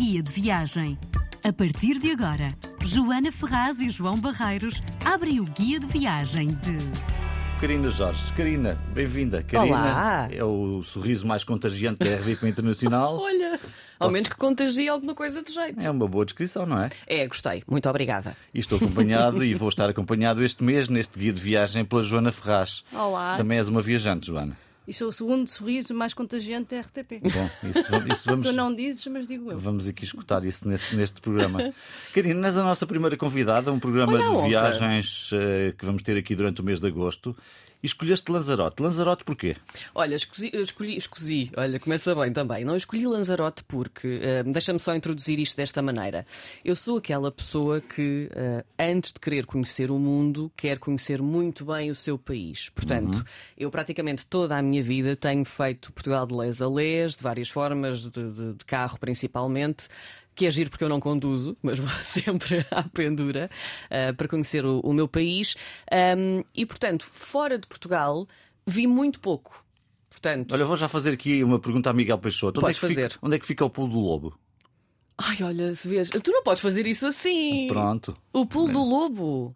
Guia 0.00 0.22
de 0.22 0.32
Viagem. 0.32 0.98
A 1.44 1.52
partir 1.52 1.98
de 1.98 2.10
agora, 2.10 2.56
Joana 2.82 3.30
Ferraz 3.30 3.78
e 3.80 3.90
João 3.90 4.18
Barreiros 4.18 4.80
abrem 5.04 5.40
o 5.40 5.44
Guia 5.44 5.78
de 5.78 5.86
Viagem 5.86 6.48
de. 6.48 6.78
Karina 7.60 7.90
Jorge. 7.90 8.32
Karina, 8.32 8.80
bem-vinda. 8.94 9.42
Karina 9.42 9.76
Olá. 9.76 10.28
é 10.32 10.42
o 10.42 10.82
sorriso 10.82 11.26
mais 11.26 11.44
contagiante 11.44 11.98
da 11.98 12.16
RDP 12.16 12.48
Internacional. 12.48 13.18
Olha, 13.20 13.60
ao 13.98 14.10
menos 14.10 14.30
que 14.30 14.36
contagie 14.36 14.88
alguma 14.88 15.14
coisa 15.14 15.42
de 15.42 15.52
jeito. 15.52 15.78
É 15.84 15.90
uma 15.90 16.08
boa 16.08 16.24
descrição, 16.24 16.64
não 16.64 16.82
é? 16.82 16.88
É, 17.06 17.26
gostei. 17.28 17.62
Muito 17.68 17.86
obrigada. 17.86 18.34
E 18.54 18.58
estou 18.58 18.76
acompanhado 18.76 19.44
e 19.44 19.52
vou 19.52 19.68
estar 19.68 19.90
acompanhado 19.90 20.42
este 20.42 20.64
mês 20.64 20.88
neste 20.88 21.18
guia 21.18 21.32
de 21.34 21.40
viagem 21.42 21.84
pela 21.84 22.02
Joana 22.02 22.32
Ferraz. 22.32 22.84
Olá. 22.90 23.36
Também 23.36 23.58
és 23.58 23.68
uma 23.68 23.82
viajante, 23.82 24.28
Joana. 24.28 24.56
E 24.90 24.92
sou 24.92 25.06
o 25.06 25.12
segundo 25.12 25.46
sorriso 25.46 25.94
mais 25.94 26.12
contagiante 26.12 26.74
da 26.74 26.80
RTP. 26.80 27.20
Bom, 27.22 27.68
isso, 27.70 27.78
isso 28.12 28.26
vamos, 28.28 28.44
Tu 28.44 28.52
não 28.52 28.74
dizes, 28.74 29.06
mas 29.06 29.28
digo 29.28 29.52
eu. 29.52 29.56
vamos 29.56 29.86
aqui 29.86 30.02
escutar 30.02 30.44
isso 30.44 30.66
neste, 30.66 30.96
neste 30.96 31.20
programa. 31.20 31.72
Karina, 32.12 32.48
és 32.48 32.58
a 32.58 32.64
nossa 32.64 32.84
primeira 32.88 33.16
convidada, 33.16 33.72
um 33.72 33.78
programa 33.78 34.14
Olha 34.14 34.42
de 34.42 34.48
viagens 34.48 35.30
eh, 35.32 35.74
que 35.78 35.86
vamos 35.86 36.02
ter 36.02 36.16
aqui 36.16 36.34
durante 36.34 36.60
o 36.60 36.64
mês 36.64 36.80
de 36.80 36.88
agosto. 36.88 37.36
E 37.82 37.86
escolheste 37.86 38.30
Lanzarote. 38.30 38.82
Lanzarote 38.82 39.24
porquê? 39.24 39.54
Olha, 39.94 40.14
escolhi, 40.14 40.50
escolhi, 40.54 40.96
escolhi, 40.98 41.50
olha, 41.56 41.80
começa 41.80 42.14
bem 42.14 42.30
também. 42.32 42.64
Não 42.64 42.76
escolhi 42.76 43.06
Lanzarote 43.06 43.64
porque, 43.64 44.20
eh, 44.22 44.42
deixa-me 44.42 44.78
só 44.78 44.94
introduzir 44.94 45.38
isto 45.38 45.56
desta 45.56 45.80
maneira. 45.80 46.26
Eu 46.62 46.76
sou 46.76 46.98
aquela 46.98 47.32
pessoa 47.32 47.80
que, 47.80 48.28
eh, 48.34 48.64
antes 48.78 49.12
de 49.12 49.18
querer 49.20 49.46
conhecer 49.46 49.90
o 49.90 49.98
mundo, 49.98 50.52
quer 50.56 50.78
conhecer 50.78 51.22
muito 51.22 51.64
bem 51.64 51.90
o 51.90 51.94
seu 51.94 52.18
país. 52.18 52.68
Portanto, 52.68 53.24
eu 53.56 53.70
praticamente 53.70 54.26
toda 54.26 54.56
a 54.58 54.62
minha 54.62 54.82
vida 54.82 55.16
tenho 55.16 55.44
feito 55.46 55.90
Portugal 55.92 56.26
de 56.26 56.34
les 56.34 56.60
a 56.60 56.68
les, 56.68 57.16
de 57.16 57.22
várias 57.22 57.48
formas, 57.48 58.02
de, 58.02 58.10
de- 58.10 58.52
de 58.54 58.64
carro 58.66 58.98
principalmente. 58.98 59.88
Que 60.40 60.46
é 60.46 60.50
giro 60.50 60.70
porque 60.70 60.82
eu 60.82 60.88
não 60.88 61.00
conduzo, 61.00 61.54
mas 61.62 61.78
vou 61.78 61.86
sempre 62.02 62.64
à 62.70 62.82
pendura 62.84 63.50
eh, 63.90 64.10
para 64.14 64.26
conhecer 64.26 64.64
o, 64.64 64.80
o 64.80 64.90
meu 64.90 65.06
país. 65.06 65.54
Ahm, 65.92 66.42
e, 66.56 66.64
portanto, 66.64 67.04
fora 67.04 67.58
de 67.58 67.66
Portugal, 67.66 68.26
vi 68.66 68.86
muito 68.86 69.20
pouco. 69.20 69.62
Portanto, 70.08 70.52
Olha, 70.54 70.64
vou 70.64 70.78
já 70.78 70.88
fazer 70.88 71.12
aqui 71.12 71.44
uma 71.44 71.58
pergunta 71.58 71.90
a 71.90 71.92
Miguel 71.92 72.16
Peixoto. 72.16 72.58
Onde, 72.58 72.70
é 72.70 72.72
que 72.72 72.80
fica, 72.80 72.88
fazer. 72.88 73.18
onde 73.20 73.36
é 73.36 73.38
que 73.38 73.46
fica 73.46 73.64
o 73.66 73.68
pulo 73.68 73.88
do 73.90 74.00
lobo? 74.00 74.38
ai, 75.18 75.42
olha, 75.42 75.74
se 75.74 75.86
vês, 75.86 76.08
tu 76.08 76.32
não 76.32 76.42
podes 76.42 76.62
fazer 76.62 76.86
isso 76.86 77.06
assim. 77.06 77.66
Pronto. 77.68 78.14
O 78.32 78.46
pulo 78.46 78.72
do 78.72 78.82
lobo. 78.82 79.54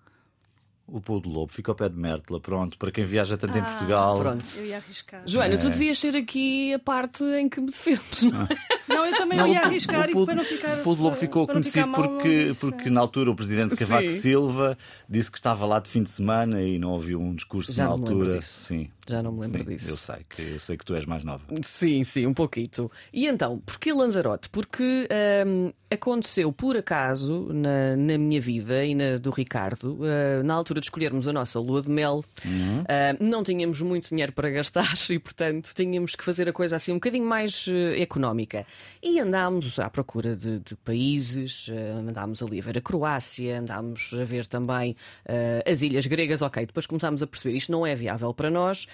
O 0.86 1.00
pulo 1.00 1.20
do 1.20 1.30
lobo 1.30 1.50
fica 1.50 1.70
ao 1.72 1.74
pé 1.74 1.88
de 1.88 1.96
Mértola. 1.96 2.38
Pronto. 2.40 2.76
Para 2.76 2.92
quem 2.92 3.06
viaja 3.06 3.38
tanto 3.38 3.56
em 3.56 3.62
Ah, 3.62 3.64
Portugal. 3.64 4.18
Pronto. 4.18 4.44
Eu 4.54 4.66
ia 4.66 4.76
arriscar. 4.76 5.22
Joana, 5.26 5.56
tu 5.56 5.68
É. 5.68 5.70
devias 5.70 5.98
ser 5.98 6.14
aqui 6.14 6.74
a 6.74 6.78
parte 6.78 7.24
em 7.24 7.48
que 7.48 7.58
me 7.58 7.68
defendes, 7.68 8.22
não 8.24 8.42
é? 8.42 8.48
Não, 9.04 9.10
eu 9.10 9.16
também 9.18 9.38
Não, 9.38 9.48
ia 9.48 9.60
arriscar 9.62 10.08
o 10.08 10.22
e 10.22 10.26
para 10.26 10.34
não 10.34 10.44
ficar. 10.44 10.78
O 10.78 10.82
pulo 10.82 10.96
do 10.96 11.02
lobo 11.02 11.16
ficou 11.16 11.46
conhecido 11.46 11.86
mal, 11.86 12.02
porque, 12.02 12.52
porque 12.60 12.90
na 12.90 13.00
altura 13.00 13.30
o 13.30 13.34
presidente 13.34 13.76
Cavaco 13.76 14.10
Sim. 14.10 14.18
Silva 14.18 14.78
disse 15.08 15.30
que 15.30 15.38
estava 15.38 15.66
lá 15.66 15.78
de 15.78 15.88
fim 15.88 16.02
de 16.02 16.10
semana 16.10 16.62
e 16.62 16.78
não 16.78 16.90
ouviu 16.90 17.20
um 17.20 17.34
discurso 17.34 17.72
Já 17.72 17.84
na 17.84 17.90
altura. 17.90 18.38
disso. 18.38 18.66
Sim. 18.66 18.88
Já 19.06 19.22
não 19.22 19.32
me 19.32 19.42
lembro 19.42 19.64
Sim, 19.64 19.70
disso. 19.70 19.90
Eu 19.90 19.96
sei, 19.96 20.16
que, 20.28 20.42
eu 20.42 20.58
sei 20.58 20.76
que 20.76 20.84
tu 20.84 20.94
és 20.94 21.04
mais 21.04 21.22
nova. 21.22 21.42
Sim, 21.62 22.02
sim, 22.04 22.26
um 22.26 22.32
pouquito. 22.32 22.90
E 23.12 23.26
então, 23.26 23.60
porquê 23.64 23.92
Lanzarote? 23.92 24.48
Porque 24.48 25.08
hum, 25.46 25.72
aconteceu 25.90 26.50
por 26.52 26.76
acaso 26.76 27.48
na, 27.52 27.96
na 27.96 28.16
minha 28.16 28.40
vida 28.40 28.84
e 28.84 28.94
na 28.94 29.18
do 29.18 29.30
Ricardo, 29.30 29.98
uh, 30.00 30.42
na 30.42 30.54
altura 30.54 30.80
de 30.80 30.86
escolhermos 30.86 31.28
a 31.28 31.32
nossa 31.32 31.58
lua 31.58 31.82
de 31.82 31.90
mel, 31.90 32.24
uh, 32.44 32.84
não 33.20 33.42
tínhamos 33.42 33.80
muito 33.82 34.08
dinheiro 34.08 34.32
para 34.32 34.50
gastar 34.50 34.94
e, 35.10 35.18
portanto, 35.18 35.72
tínhamos 35.74 36.14
que 36.14 36.24
fazer 36.24 36.48
a 36.48 36.52
coisa 36.52 36.76
assim 36.76 36.92
um 36.92 36.96
bocadinho 36.96 37.26
mais 37.26 37.66
uh, 37.66 38.00
económica. 38.00 38.66
E 39.06 39.20
andámos 39.20 39.78
à 39.78 39.90
procura 39.90 40.34
de, 40.34 40.60
de 40.60 40.74
países, 40.76 41.68
uh, 41.68 41.98
andámos 41.98 42.42
ali 42.42 42.58
a 42.58 42.62
ver 42.62 42.78
a 42.78 42.80
Croácia, 42.80 43.58
andámos 43.58 44.14
a 44.18 44.24
ver 44.24 44.46
também 44.46 44.96
uh, 45.26 45.70
as 45.70 45.82
ilhas 45.82 46.06
gregas. 46.06 46.40
Ok, 46.40 46.64
depois 46.64 46.86
começámos 46.86 47.22
a 47.22 47.26
perceber 47.26 47.54
isto 47.54 47.70
não 47.70 47.86
é 47.86 47.94
viável 47.94 48.32
para 48.32 48.50
nós. 48.50 48.86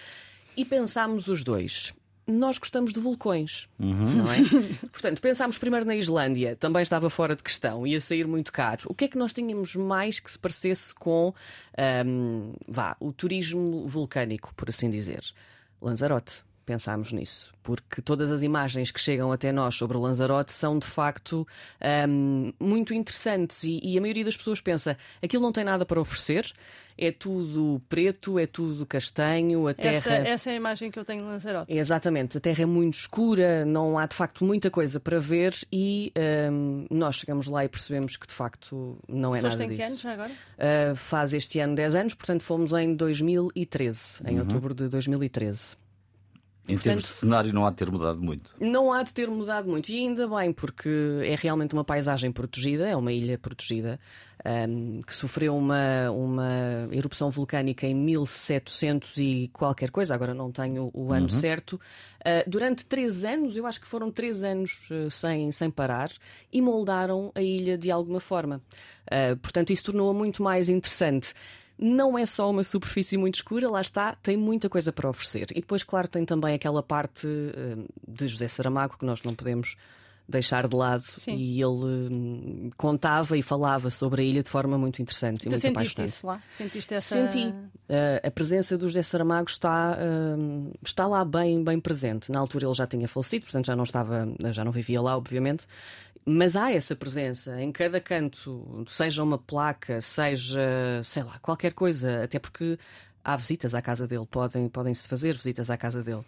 E 0.57 0.65
pensámos 0.65 1.29
os 1.29 1.45
dois. 1.45 1.95
Nós 2.27 2.59
gostamos 2.59 2.93
de 2.93 2.99
vulcões, 2.99 3.69
não 3.79 4.31
é? 4.31 4.39
Portanto, 4.91 5.23
pensámos 5.23 5.59
primeiro 5.59 5.87
na 5.87 5.95
Islândia, 5.95 6.57
também 6.57 6.83
estava 6.83 7.09
fora 7.09 7.37
de 7.37 7.43
questão, 7.45 7.87
ia 7.87 8.01
sair 8.01 8.27
muito 8.27 8.53
caro. 8.53 8.83
O 8.87 8.95
que 8.95 9.05
é 9.05 9.09
que 9.09 9.19
nós 9.19 9.33
tínhamos 9.33 9.77
mais 9.77 10.19
que 10.19 10.31
se 10.31 10.39
parecesse 10.39 10.93
com 10.93 11.33
ahm, 11.79 12.53
vá, 12.69 12.97
o 12.99 13.13
turismo 13.13 13.87
vulcânico, 13.87 14.53
por 14.57 14.69
assim 14.69 14.91
dizer? 14.91 15.23
Lanzarote. 15.81 16.50
Pensámos 16.71 17.11
nisso, 17.13 17.53
porque 17.65 18.01
todas 18.01 18.31
as 18.31 18.43
imagens 18.43 18.93
que 18.93 19.01
chegam 19.01 19.33
até 19.33 19.51
nós 19.51 19.75
sobre 19.75 19.99
Lanzarote 19.99 20.53
são 20.53 20.79
de 20.79 20.87
facto 20.87 21.45
ahm, 21.81 22.53
muito 22.61 22.95
interessantes 22.95 23.65
e, 23.65 23.81
e 23.83 23.99
a 23.99 24.01
maioria 24.01 24.25
das 24.25 24.37
pessoas 24.37 24.61
pensa 24.61 24.97
aquilo 25.21 25.43
não 25.43 25.51
tem 25.51 25.65
nada 25.65 25.85
para 25.85 26.01
oferecer, 26.01 26.53
é 26.97 27.11
tudo 27.11 27.83
preto, 27.89 28.39
é 28.39 28.47
tudo 28.47 28.87
castanho, 28.87 29.67
a 29.67 29.75
terra. 29.75 29.97
Essa, 29.97 30.13
essa 30.13 30.51
é 30.51 30.53
a 30.53 30.57
imagem 30.57 30.93
que 30.93 30.99
eu 31.01 31.05
tenho 31.05 31.25
de 31.25 31.29
Lanzarote. 31.29 31.73
Exatamente, 31.73 32.39
a 32.39 32.41
Terra 32.41 32.63
é 32.63 32.67
muito 32.67 32.95
escura, 32.95 33.65
não 33.65 33.99
há 33.99 34.07
de 34.07 34.15
facto 34.15 34.45
muita 34.45 34.71
coisa 34.71 35.01
para 35.01 35.19
ver 35.19 35.57
e 35.73 36.13
hum, 36.53 36.87
nós 36.89 37.17
chegamos 37.17 37.49
lá 37.49 37.65
e 37.65 37.69
percebemos 37.69 38.17
que 38.17 38.29
de 38.29 38.35
facto 38.35 38.97
não 39.09 39.35
é 39.35 39.43
nada 39.43 39.65
em 39.65 39.71
que 39.71 39.83
anos 39.83 39.95
disso. 39.95 40.03
já 40.05 40.13
agora? 40.13 40.31
Uh, 40.31 40.95
faz 40.95 41.33
este 41.33 41.59
ano 41.59 41.75
10 41.75 41.95
anos, 41.97 42.15
portanto 42.15 42.45
fomos 42.45 42.73
em 42.75 42.95
2013, 42.95 44.23
em 44.25 44.39
outubro 44.39 44.73
de 44.73 44.87
2013. 44.89 45.81
Em 46.73 46.79
termos 46.79 47.05
de 47.05 47.11
cenário, 47.11 47.53
não 47.53 47.67
há 47.67 47.71
de 47.71 47.77
ter 47.77 47.91
mudado 47.91 48.21
muito. 48.21 48.51
Não 48.61 48.93
há 48.93 49.03
de 49.03 49.13
ter 49.13 49.29
mudado 49.29 49.69
muito, 49.69 49.91
e 49.91 49.99
ainda 49.99 50.29
bem, 50.29 50.53
porque 50.53 50.89
é 51.25 51.35
realmente 51.35 51.75
uma 51.75 51.85
paisagem 51.85 52.31
protegida, 52.31 52.89
é 52.89 52.97
uma 52.97 53.13
ilha 53.13 53.39
protegida, 53.39 53.99
ahm, 54.45 55.01
que 55.07 55.15
sofreu 55.15 55.57
uma, 55.57 56.11
uma 56.11 56.89
erupção 56.93 57.31
vulcânica 57.31 57.87
em 57.87 57.95
1700 57.95 59.17
e 59.17 59.51
qualquer 59.53 59.91
coisa, 59.91 60.15
agora 60.15 60.35
não 60.35 60.51
tenho 60.53 60.91
o 60.95 61.13
ano 61.13 61.29
certo. 61.29 61.81
Ah, 62.25 62.45
durante 62.47 62.85
três 62.85 63.25
anos, 63.25 63.57
eu 63.57 63.67
acho 63.67 63.81
que 63.81 63.87
foram 63.87 64.11
três 64.11 64.43
anos 64.43 64.81
ah, 64.91 65.11
sem, 65.11 65.51
sem 65.53 65.71
parar, 65.71 66.11
e 66.53 66.61
moldaram 66.61 67.33
a 67.35 67.43
ilha 67.43 67.77
de 67.77 67.91
alguma 67.91 68.21
forma. 68.21 68.61
Ah, 69.11 69.37
portanto, 69.41 69.73
isso 69.73 69.85
tornou-a 69.85 70.15
muito 70.15 70.43
mais 70.43 70.69
interessante. 70.69 71.35
Não 71.83 72.19
é 72.19 72.27
só 72.27 72.51
uma 72.51 72.63
superfície 72.63 73.17
muito 73.17 73.37
escura, 73.37 73.71
lá 73.71 73.81
está, 73.81 74.15
tem 74.23 74.37
muita 74.37 74.69
coisa 74.69 74.93
para 74.93 75.09
oferecer. 75.09 75.47
E 75.53 75.61
depois, 75.61 75.83
claro, 75.83 76.07
tem 76.09 76.27
também 76.27 76.55
aquela 76.55 76.83
parte 76.83 77.27
eh, 77.27 77.77
de 78.07 78.29
José 78.29 78.49
Saramago 78.49 78.99
que 78.99 79.05
nós 79.07 79.23
não 79.23 79.35
podemos 79.35 79.77
deixar 80.29 80.69
de 80.69 80.77
lado. 80.77 81.03
Sim. 81.03 81.35
E 81.35 81.61
ele 81.61 82.11
hum, 82.11 82.71
contava 82.77 83.37
e 83.37 83.43
falava 83.43 83.91
sobre 83.91 84.23
a 84.23 84.25
ilha 84.25 84.43
de 84.43 84.49
forma 84.49 84.79
muito 84.79 85.03
interessante 85.03 85.41
e 85.41 85.43
Tu 85.45 85.49
muito 85.51 85.61
sentiste 85.61 85.79
apaixonante. 85.79 86.11
isso 86.11 86.27
lá? 86.27 86.43
Sentiste 86.53 86.95
essa. 86.95 87.15
Senti. 87.15 87.55
Eh, 87.89 88.21
a 88.25 88.31
presença 88.31 88.79
do 88.79 88.87
José 88.87 89.03
Saramago 89.03 89.49
está, 89.51 89.99
hum, 90.39 90.71
está 90.85 91.07
lá 91.07 91.25
bem, 91.25 91.63
bem 91.63 91.81
presente. 91.81 92.31
Na 92.31 92.39
altura 92.39 92.67
ele 92.67 92.75
já 92.75 92.87
tinha 92.87 93.09
falecido, 93.09 93.45
portanto 93.45 93.67
já 93.67 93.75
não 93.75 93.85
estava, 93.85 94.29
já 94.53 94.65
não 94.65 94.71
vivia 94.73 95.01
lá, 95.01 95.17
obviamente. 95.17 95.67
Mas 96.25 96.55
há 96.55 96.71
essa 96.71 96.95
presença 96.95 97.61
em 97.61 97.73
cada 97.73 98.01
canto, 98.01 98.85
seja 98.89 99.23
uma 99.23 99.39
placa, 99.39 100.01
seja, 100.01 100.61
sei 101.03 101.23
lá, 101.23 101.39
qualquer 101.41 101.73
coisa, 101.73 102.25
até 102.25 102.39
porque 102.39 102.79
há 103.25 103.37
visitas 103.37 103.75
à 103.75 103.83
casa 103.83 104.07
dele, 104.07 104.27
podem, 104.31 104.69
podem 104.69 104.95
se 104.95 105.09
fazer 105.09 105.35
visitas 105.35 105.71
à 105.71 105.77
casa 105.77 106.03
dele. 106.03 106.25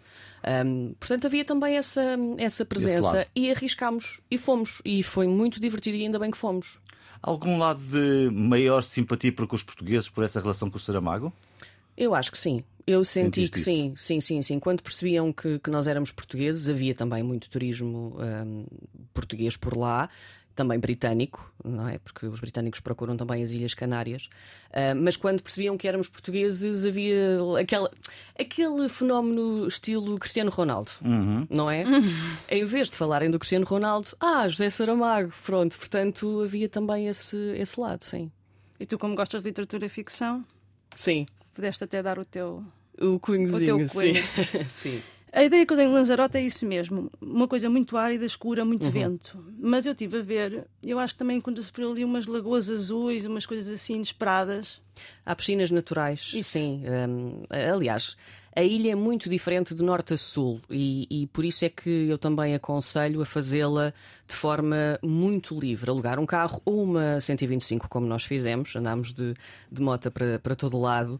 Hum, 0.65 0.93
portanto, 0.99 1.27
havia 1.27 1.45
também 1.45 1.77
essa, 1.77 2.17
essa 2.37 2.65
presença 2.65 3.27
e 3.35 3.51
arriscámos 3.51 4.19
e 4.29 4.37
fomos. 4.37 4.81
E 4.83 5.03
foi 5.03 5.27
muito 5.27 5.59
divertido 5.59 5.97
e 5.97 6.03
ainda 6.03 6.19
bem 6.19 6.31
que 6.31 6.37
fomos. 6.37 6.79
Algum 7.21 7.57
lado 7.57 7.79
de 7.79 8.29
maior 8.31 8.83
simpatia 8.83 9.31
para 9.31 9.47
com 9.47 9.55
os 9.55 9.63
portugueses 9.63 10.09
por 10.09 10.23
essa 10.23 10.41
relação 10.41 10.69
com 10.69 10.77
o 10.77 10.79
Saramago? 10.79 11.31
Eu 11.97 12.13
acho 12.15 12.31
que 12.31 12.37
sim. 12.37 12.63
Eu 12.85 13.03
senti 13.05 13.47
Sentiste 13.47 13.51
que 13.51 13.59
isso? 13.59 13.69
sim, 13.69 13.93
sim, 13.95 14.19
sim, 14.19 14.41
sim. 14.41 14.59
Quando 14.59 14.83
percebiam 14.83 15.31
que, 15.31 15.57
que 15.59 15.69
nós 15.69 15.87
éramos 15.87 16.11
portugueses, 16.11 16.67
havia 16.67 16.93
também 16.93 17.23
muito 17.23 17.49
turismo 17.49 18.17
hum, 18.19 18.65
português 19.13 19.55
por 19.55 19.77
lá, 19.77 20.09
também 20.53 20.77
britânico, 20.77 21.51
não 21.63 21.87
é? 21.87 21.97
Porque 21.97 22.25
os 22.25 22.39
britânicos 22.39 22.79
procuram 22.79 23.15
também 23.15 23.41
as 23.41 23.51
Ilhas 23.51 23.73
Canárias. 23.73 24.29
Ah, 24.71 24.93
mas 24.95 25.15
quando 25.15 25.41
percebiam 25.41 25.77
que 25.77 25.87
éramos 25.87 26.09
portugueses, 26.09 26.85
havia 26.85 27.39
aquela, 27.59 27.89
aquele 28.37 28.89
fenómeno 28.89 29.65
estilo 29.65 30.17
Cristiano 30.19 30.51
Ronaldo, 30.51 30.91
não 31.49 31.71
é? 31.71 31.85
Em 32.49 32.65
vez 32.65 32.91
de 32.91 32.97
falarem 32.97 33.31
do 33.31 33.39
Cristiano 33.39 33.65
Ronaldo, 33.65 34.09
ah, 34.19 34.47
José 34.47 34.69
Saramago, 34.69 35.33
pronto. 35.45 35.77
Portanto, 35.77 36.41
havia 36.43 36.67
também 36.67 37.07
esse, 37.07 37.37
esse 37.57 37.79
lado, 37.79 38.03
sim. 38.03 38.31
E 38.79 38.85
tu, 38.85 38.99
como 38.99 39.15
gostas 39.15 39.41
de 39.41 39.49
literatura 39.49 39.85
e 39.85 39.89
ficção, 39.89 40.45
Sim. 40.95 41.25
Pudeste 41.53 41.83
até 41.83 42.01
dar 42.03 42.17
o 42.19 42.25
teu. 42.25 42.63
O 42.99 43.19
cunhozinho, 43.19 43.75
O 43.75 43.79
teu 43.79 43.89
cunho. 43.89 44.15
sim. 44.15 44.21
sim. 44.67 45.01
A 45.31 45.43
ideia 45.43 45.65
que 45.65 45.73
eu 45.73 45.77
tenho 45.77 45.89
de 45.89 45.95
Lanzarote 45.95 46.37
é 46.37 46.41
isso 46.41 46.63
mesmo. 46.63 47.11
Uma 47.19 47.47
coisa 47.47 47.67
muito 47.67 47.97
árida, 47.97 48.23
escura, 48.23 48.61
Uhum. 48.61 48.67
muito 48.67 48.87
vento. 48.91 49.43
Mas 49.59 49.83
eu 49.85 49.93
estive 49.93 50.19
a 50.19 50.21
ver, 50.21 50.67
eu 50.83 50.99
acho 50.99 51.15
que 51.15 51.17
também 51.17 51.37
encontra-se 51.37 51.71
por 51.71 51.83
ali 51.83 52.05
umas 52.05 52.27
lagoas 52.27 52.69
azuis, 52.69 53.25
umas 53.25 53.45
coisas 53.47 53.67
assim 53.73 53.95
inesperadas. 53.95 54.79
Há 55.25 55.35
piscinas 55.35 55.71
naturais, 55.71 56.31
Isso. 56.35 56.51
sim. 56.51 56.83
hum, 57.09 57.43
aliás, 57.49 58.15
a 58.55 58.61
ilha 58.61 58.91
é 58.91 58.95
muito 58.95 59.29
diferente 59.29 59.73
de 59.73 59.83
norte 59.83 60.13
a 60.13 60.17
sul 60.17 60.61
e, 60.69 61.07
e 61.09 61.27
por 61.27 61.43
isso 61.43 61.65
é 61.65 61.69
que 61.69 61.89
eu 61.89 62.17
também 62.17 62.53
aconselho 62.53 63.21
a 63.21 63.25
fazê-la 63.25 63.93
de 64.27 64.33
forma 64.35 64.99
muito 65.01 65.59
livre. 65.59 65.89
Alugar 65.89 66.19
um 66.19 66.25
carro 66.25 66.61
ou 66.63 66.83
uma 66.83 67.19
125, 67.19 67.89
como 67.89 68.05
nós 68.05 68.23
fizemos, 68.23 68.75
andámos 68.75 69.11
de, 69.13 69.33
de 69.71 69.81
moto 69.81 70.11
para, 70.11 70.39
para 70.39 70.55
todo 70.55 70.79
lado. 70.79 71.19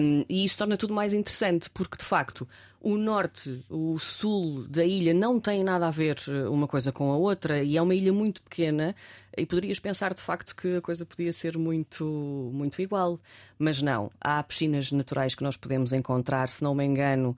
Um, 0.00 0.24
e 0.28 0.44
isso 0.44 0.58
torna 0.58 0.76
tudo 0.76 0.92
mais 0.92 1.12
interessante, 1.12 1.70
porque 1.70 1.96
de 1.96 2.04
facto 2.04 2.46
o 2.80 2.96
norte, 2.96 3.64
o 3.68 3.98
sul 3.98 4.64
da 4.68 4.84
ilha 4.84 5.12
não 5.12 5.40
tem 5.40 5.64
nada 5.64 5.88
a 5.88 5.90
ver 5.90 6.18
eh, 6.28 6.48
uma 6.48 6.68
coisa 6.68 6.92
com 6.92 7.10
a 7.10 7.16
outra 7.16 7.60
e 7.60 7.76
é 7.76 7.82
uma 7.82 7.94
ilha 7.94 8.12
muito 8.12 8.40
pequena 8.42 8.94
e 9.36 9.46
poderias 9.46 9.78
pensar 9.78 10.14
de 10.14 10.20
facto 10.20 10.54
que 10.54 10.76
a 10.76 10.80
coisa 10.80 11.04
podia 11.04 11.32
ser 11.32 11.58
muito, 11.58 12.04
muito 12.52 12.80
igual. 12.80 13.20
Mas 13.58 13.82
não, 13.82 14.10
há 14.20 14.42
piscinas 14.42 14.90
naturais 14.92 15.34
que 15.34 15.42
nós 15.42 15.56
podemos 15.56 15.92
encontrar, 15.92 16.48
se 16.48 16.62
não 16.62 16.74
me 16.74 16.84
engano, 16.84 17.36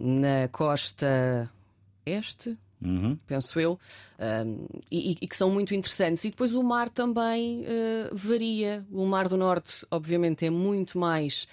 na 0.00 0.48
costa 0.50 1.50
este, 2.04 2.56
Uhum. 2.84 3.16
penso 3.28 3.60
eu, 3.60 3.78
um, 4.44 4.66
e, 4.90 5.16
e, 5.20 5.28
que 5.28 5.36
são 5.36 5.48
muito 5.48 5.72
interessantes. 5.74 6.24
E 6.24 6.30
depois 6.30 6.52
o 6.52 6.62
mar 6.62 6.88
também 6.88 7.60
uh, 7.60 7.64
varia. 8.12 8.84
O 8.90 9.06
Mar 9.06 9.28
do 9.28 9.36
Norte, 9.36 9.86
obviamente, 9.90 10.44
é 10.44 10.50
muito 10.50 10.98
mais 10.98 11.46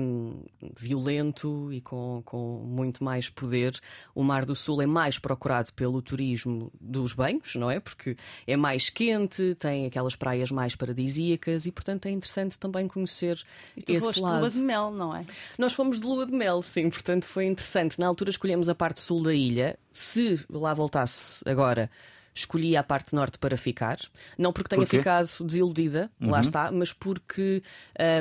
um, 0.00 0.42
violento 0.76 1.72
e 1.72 1.80
com, 1.80 2.22
com 2.24 2.62
muito 2.66 3.02
mais 3.02 3.28
poder. 3.28 3.78
O 4.14 4.22
Mar 4.22 4.44
do 4.44 4.56
Sul 4.56 4.82
é 4.82 4.86
mais 4.86 5.18
procurado 5.18 5.72
pelo 5.72 6.02
turismo 6.02 6.72
dos 6.80 7.12
banhos, 7.12 7.54
não 7.54 7.70
é? 7.70 7.80
Porque 7.80 8.16
é 8.46 8.56
mais 8.56 8.90
quente, 8.90 9.54
tem 9.56 9.86
aquelas 9.86 10.16
praias 10.16 10.50
mais 10.50 10.74
paradisíacas 10.74 11.66
e, 11.66 11.72
portanto, 11.72 12.06
é 12.06 12.10
interessante 12.10 12.58
também 12.58 12.88
conhecer 12.88 13.40
e 13.76 13.82
tu 13.82 13.92
esse 13.92 14.20
lado. 14.20 14.34
de 14.34 14.40
lua 14.40 14.50
de 14.50 14.58
mel, 14.58 14.90
não 14.90 15.14
é? 15.14 15.24
Nós 15.58 15.72
fomos 15.72 16.00
de 16.00 16.06
lua 16.06 16.26
de 16.26 16.32
mel, 16.32 16.62
sim, 16.62 16.90
portanto 16.90 17.24
foi 17.24 17.46
interessante. 17.46 17.98
Na 17.98 18.06
altura 18.06 18.30
escolhemos 18.30 18.68
a 18.68 18.74
parte 18.74 19.00
sul 19.00 19.22
da 19.22 19.34
ilha. 19.34 19.78
Se 19.92 20.40
lá 20.50 20.74
voltasse 20.74 21.42
agora 21.46 21.90
escolhi 22.34 22.76
a 22.76 22.82
parte 22.82 23.14
norte 23.14 23.38
para 23.38 23.56
ficar. 23.56 23.98
Não 24.38 24.52
porque 24.52 24.74
tenha 24.74 24.86
ficado 24.86 25.28
desiludida, 25.44 26.10
uhum. 26.20 26.30
lá 26.30 26.40
está, 26.40 26.70
mas 26.70 26.92
porque 26.92 27.62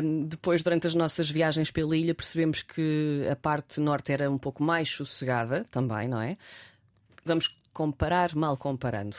um, 0.03 0.25
depois, 0.25 0.63
durante 0.63 0.87
as 0.87 0.93
nossas 0.93 1.29
viagens 1.29 1.71
pela 1.71 1.95
ilha, 1.95 2.13
percebemos 2.13 2.61
que 2.61 3.27
a 3.29 3.35
parte 3.35 3.79
norte 3.79 4.11
era 4.11 4.29
um 4.29 4.37
pouco 4.37 4.63
mais 4.63 4.89
sossegada 4.89 5.65
também, 5.71 6.07
não 6.07 6.21
é? 6.21 6.37
Vamos 7.23 7.55
comparar, 7.73 8.35
mal 8.35 8.57
comparando 8.57 9.15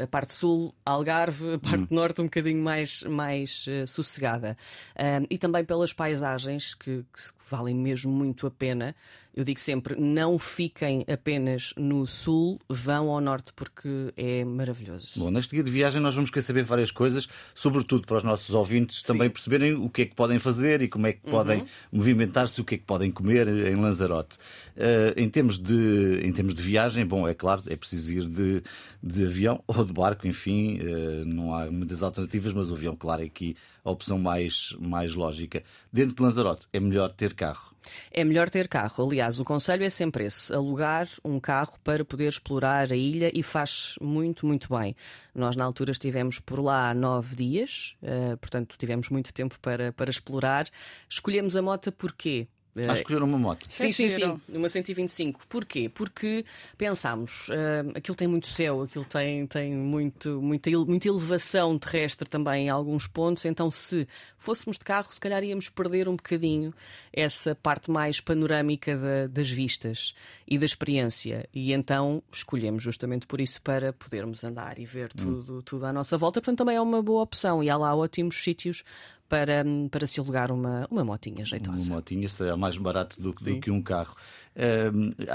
a 0.00 0.06
parte 0.06 0.32
sul, 0.32 0.74
Algarve, 0.84 1.54
a 1.54 1.58
parte 1.58 1.84
hum. 1.84 1.96
norte 1.96 2.20
um 2.20 2.24
bocadinho 2.24 2.62
mais, 2.62 3.02
mais 3.02 3.66
uh, 3.66 3.86
sossegada. 3.86 4.56
Um, 4.96 5.26
e 5.28 5.38
também 5.38 5.64
pelas 5.64 5.92
paisagens 5.92 6.74
que, 6.74 7.02
que, 7.02 7.20
valem 7.50 7.74
mesmo 7.74 8.12
muito 8.12 8.46
a 8.46 8.50
pena. 8.50 8.94
Eu 9.38 9.44
digo 9.44 9.60
sempre: 9.60 9.94
não 9.94 10.36
fiquem 10.36 11.04
apenas 11.06 11.72
no 11.76 12.04
sul, 12.08 12.58
vão 12.68 13.08
ao 13.08 13.20
norte 13.20 13.52
porque 13.52 14.12
é 14.16 14.44
maravilhoso. 14.44 15.12
Bom, 15.16 15.30
neste 15.30 15.54
dia 15.54 15.62
de 15.62 15.70
viagem 15.70 16.02
nós 16.02 16.12
vamos 16.12 16.28
querer 16.28 16.42
saber 16.42 16.64
várias 16.64 16.90
coisas, 16.90 17.28
sobretudo 17.54 18.04
para 18.04 18.16
os 18.16 18.24
nossos 18.24 18.52
ouvintes 18.52 19.00
também 19.00 19.28
Sim. 19.28 19.34
perceberem 19.34 19.74
o 19.74 19.88
que 19.88 20.02
é 20.02 20.06
que 20.06 20.16
podem 20.16 20.40
fazer 20.40 20.82
e 20.82 20.88
como 20.88 21.06
é 21.06 21.12
que 21.12 21.24
uhum. 21.24 21.30
podem 21.30 21.64
movimentar-se, 21.92 22.60
o 22.60 22.64
que 22.64 22.74
é 22.74 22.78
que 22.78 22.84
podem 22.84 23.12
comer 23.12 23.46
em 23.46 23.76
Lanzarote. 23.76 24.38
Uh, 24.76 25.14
em, 25.16 25.28
termos 25.28 25.56
de, 25.56 26.20
em 26.24 26.32
termos 26.32 26.52
de 26.52 26.60
viagem, 26.60 27.06
bom, 27.06 27.28
é 27.28 27.32
claro, 27.32 27.62
é 27.68 27.76
preciso 27.76 28.12
ir 28.12 28.24
de, 28.24 28.60
de 29.00 29.24
avião 29.24 29.62
ou 29.68 29.84
de 29.84 29.92
barco, 29.92 30.26
enfim, 30.26 30.80
uh, 30.80 31.24
não 31.24 31.54
há 31.54 31.70
muitas 31.70 32.02
alternativas, 32.02 32.52
mas 32.52 32.72
o 32.72 32.74
avião, 32.74 32.96
claro, 32.96 33.22
é 33.22 33.26
aqui 33.26 33.56
a 33.84 33.90
opção 33.92 34.18
mais, 34.18 34.76
mais 34.80 35.14
lógica. 35.14 35.62
Dentro 35.92 36.16
de 36.16 36.22
Lanzarote, 36.22 36.66
é 36.72 36.80
melhor 36.80 37.12
ter 37.12 37.34
carro? 37.34 37.67
É 38.10 38.24
melhor 38.24 38.50
ter 38.50 38.68
carro. 38.68 39.06
Aliás, 39.06 39.38
o 39.40 39.44
conselho 39.44 39.84
é 39.84 39.90
sempre 39.90 40.24
esse: 40.24 40.52
alugar 40.52 41.08
um 41.24 41.38
carro 41.40 41.78
para 41.82 42.04
poder 42.04 42.28
explorar 42.28 42.92
a 42.92 42.96
ilha 42.96 43.30
e 43.34 43.42
faz 43.42 43.94
muito, 44.00 44.46
muito 44.46 44.68
bem. 44.76 44.94
Nós, 45.34 45.56
na 45.56 45.64
altura, 45.64 45.92
estivemos 45.92 46.38
por 46.38 46.60
lá 46.60 46.92
nove 46.94 47.36
dias, 47.36 47.94
uh, 48.02 48.36
portanto, 48.38 48.76
tivemos 48.78 49.08
muito 49.08 49.32
tempo 49.32 49.58
para, 49.60 49.92
para 49.92 50.10
explorar. 50.10 50.66
Escolhemos 51.08 51.56
a 51.56 51.62
moto 51.62 51.92
porquê? 51.92 52.48
A 52.86 52.94
escolher 52.94 53.22
uma 53.22 53.38
moto. 53.38 53.66
Sim, 53.70 53.90
sim, 53.92 54.08
sim. 54.08 54.40
Uma 54.48 54.68
125. 54.68 55.40
Porquê? 55.48 55.88
Porque 55.88 56.44
pensámos, 56.76 57.48
uh, 57.48 57.90
aquilo 57.94 58.14
tem 58.16 58.28
muito 58.28 58.46
céu, 58.46 58.82
aquilo 58.82 59.04
tem, 59.04 59.46
tem 59.46 59.74
muito, 59.74 60.40
muita, 60.42 60.70
muita 60.70 61.08
elevação 61.08 61.78
terrestre 61.78 62.28
também 62.28 62.66
em 62.66 62.68
alguns 62.68 63.06
pontos, 63.06 63.44
então 63.44 63.70
se 63.70 64.06
fôssemos 64.36 64.78
de 64.78 64.84
carro, 64.84 65.12
se 65.12 65.20
calhar 65.20 65.42
íamos 65.42 65.68
perder 65.68 66.08
um 66.08 66.16
bocadinho 66.16 66.72
essa 67.12 67.54
parte 67.54 67.90
mais 67.90 68.20
panorâmica 68.20 68.96
da, 68.96 69.26
das 69.26 69.50
vistas 69.50 70.14
e 70.46 70.58
da 70.58 70.66
experiência. 70.66 71.48
E 71.52 71.72
então 71.72 72.22
escolhemos 72.32 72.82
justamente 72.82 73.26
por 73.26 73.40
isso 73.40 73.60
para 73.62 73.92
podermos 73.92 74.44
andar 74.44 74.78
e 74.78 74.86
ver 74.86 75.10
hum. 75.14 75.18
tudo, 75.18 75.58
hum. 75.58 75.62
tudo 75.62 75.86
à 75.86 75.92
nossa 75.92 76.16
volta. 76.16 76.40
Portanto, 76.40 76.58
também 76.58 76.76
é 76.76 76.80
uma 76.80 77.02
boa 77.02 77.22
opção 77.22 77.62
e 77.62 77.70
há 77.70 77.76
lá 77.76 77.94
ótimos 77.94 78.36
sítios 78.42 78.84
para, 79.28 79.64
para 79.90 80.06
se 80.06 80.20
alugar 80.20 80.50
uma, 80.50 80.86
uma 80.90 81.04
motinha 81.04 81.44
jeitosa. 81.44 81.84
Uma 81.84 81.96
motinha 81.96 82.28
será 82.28 82.56
mais 82.56 82.78
barato 82.78 83.20
do, 83.20 83.32
do 83.32 83.60
que 83.60 83.70
um 83.70 83.82
carro. 83.82 84.16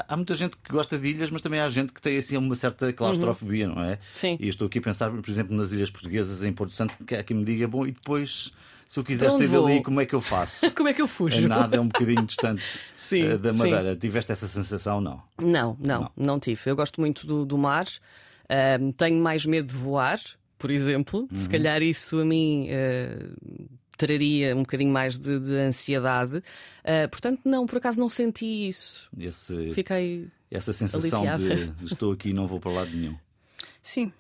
Há 0.08 0.16
muita 0.16 0.36
gente 0.36 0.58
que 0.58 0.72
gosta 0.72 0.98
de 0.98 1.08
ilhas, 1.08 1.30
mas 1.30 1.42
também 1.42 1.60
há 1.60 1.70
gente 1.70 1.94
que 1.94 2.02
tem 2.02 2.18
assim 2.18 2.36
uma 2.36 2.56
certa 2.56 2.92
claustrofobia, 2.92 3.70
uhum. 3.70 3.76
não 3.76 3.84
é? 3.84 4.00
Sim. 4.14 4.38
E 4.40 4.48
estou 4.48 4.68
aqui 4.68 4.80
a 4.80 4.82
pensar, 4.82 5.10
por 5.12 5.30
exemplo, 5.30 5.56
nas 5.56 5.72
ilhas 5.72 5.90
portuguesas 5.90 6.44
em 6.44 6.52
Porto 6.52 6.74
Santo, 6.74 6.96
que 7.06 7.16
há 7.16 7.24
quem 7.24 7.38
me 7.38 7.46
diga, 7.46 7.68
bom, 7.68 7.86
e 7.86 7.92
depois 7.92 8.52
se 8.94 9.00
eu 9.00 9.04
quiser 9.04 9.32
sair 9.32 9.48
dali, 9.48 9.82
como 9.82 10.02
é 10.02 10.06
que 10.06 10.14
eu 10.14 10.22
faço? 10.22 10.70
como 10.76 10.88
é 10.88 10.94
que 10.94 11.02
eu 11.02 11.08
fujo? 11.08 11.48
Nada, 11.48 11.78
é 11.78 11.80
um 11.80 11.88
bocadinho 11.88 12.24
distante 12.26 12.64
sim, 12.96 13.24
uh, 13.24 13.40
da 13.40 13.52
Madeira. 13.52 13.94
Sim. 13.94 14.00
Tiveste 14.00 14.32
essa 14.32 14.48
sensação, 14.48 15.02
não? 15.02 15.20
Não, 15.42 15.76
não, 15.80 16.02
não, 16.02 16.12
não 16.16 16.40
tive. 16.40 16.62
Eu 16.66 16.76
gosto 16.76 17.02
muito 17.02 17.26
do, 17.26 17.44
do 17.44 17.58
mar, 17.58 17.88
tenho 18.96 19.20
mais 19.20 19.48
medo 19.48 19.68
de 19.68 19.74
voar, 19.74 20.20
por 20.60 20.70
exemplo. 20.70 21.28
Uhum. 21.32 21.38
Se 21.38 21.50
calhar 21.50 21.82
isso 21.82 22.20
a 22.20 22.26
mim 22.26 22.68
uh, 22.70 23.66
traria 23.98 24.56
um 24.56 24.62
bocadinho 24.62 24.92
mais 24.92 25.18
de, 25.18 25.40
de 25.40 25.54
ansiedade. 25.56 26.38
Uh, 26.38 27.10
portanto, 27.10 27.42
não, 27.46 27.66
por 27.66 27.78
acaso 27.78 28.00
não 28.00 28.10
senti 28.10 28.68
isso. 28.68 29.10
Esse, 29.18 29.72
Fiquei. 29.74 30.28
Essa 30.50 30.72
sensação 30.72 31.24
de, 31.38 31.68
de 31.68 31.86
estou 31.86 32.12
aqui 32.12 32.30
e 32.30 32.34
não 32.34 32.48
vou 32.48 32.60
para 32.60 32.72
lado 32.72 32.92
nenhum. 32.92 33.18
Sim, 33.82 34.12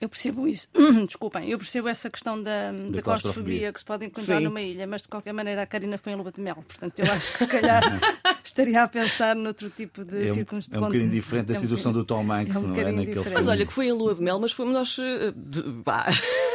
eu 0.00 0.08
percebo 0.08 0.46
isso. 0.46 0.68
Desculpem, 1.06 1.48
eu 1.50 1.58
percebo 1.58 1.88
essa 1.88 2.10
questão 2.10 2.42
da, 2.42 2.70
da, 2.70 2.88
da 2.90 3.02
claustrofobia 3.02 3.72
que 3.72 3.78
se 3.78 3.84
pode 3.84 4.04
encontrar 4.04 4.38
Sim. 4.38 4.44
numa 4.44 4.60
ilha, 4.60 4.86
mas 4.86 5.02
de 5.02 5.08
qualquer 5.08 5.32
maneira 5.32 5.62
a 5.62 5.66
Karina 5.66 5.96
foi 5.96 6.12
em 6.12 6.16
lua 6.16 6.30
de 6.30 6.40
mel. 6.40 6.56
Portanto, 6.56 6.98
eu 6.98 7.12
acho 7.12 7.32
que 7.32 7.38
se 7.38 7.46
calhar 7.46 7.82
estaria 8.48 8.82
a 8.82 8.88
pensar 8.88 9.36
noutro 9.36 9.70
tipo 9.70 10.04
de 10.04 10.24
é 10.24 10.32
circunstâncias. 10.32 10.74
É 10.74 10.78
um 10.78 10.88
bocadinho 10.88 11.10
diferente 11.10 11.46
da 11.46 11.54
é 11.54 11.58
um 11.58 11.60
situação 11.60 11.92
do 11.92 12.04
Tom 12.04 12.32
Hanks, 12.32 12.56
é 12.56 12.58
um 12.58 12.62
não 12.62 12.76
é? 12.76 12.92
Naquele 12.92 13.12
filme. 13.14 13.30
Mas 13.34 13.48
olha 13.48 13.66
que 13.66 13.72
foi 13.72 13.88
em 13.88 13.92
lua 13.92 14.14
de 14.14 14.22
mel, 14.22 14.38
mas 14.38 14.52
fomos 14.52 14.72
nós. 14.72 14.98
Uh, 14.98 15.32
de, 15.34 15.62
vá. 15.84 16.06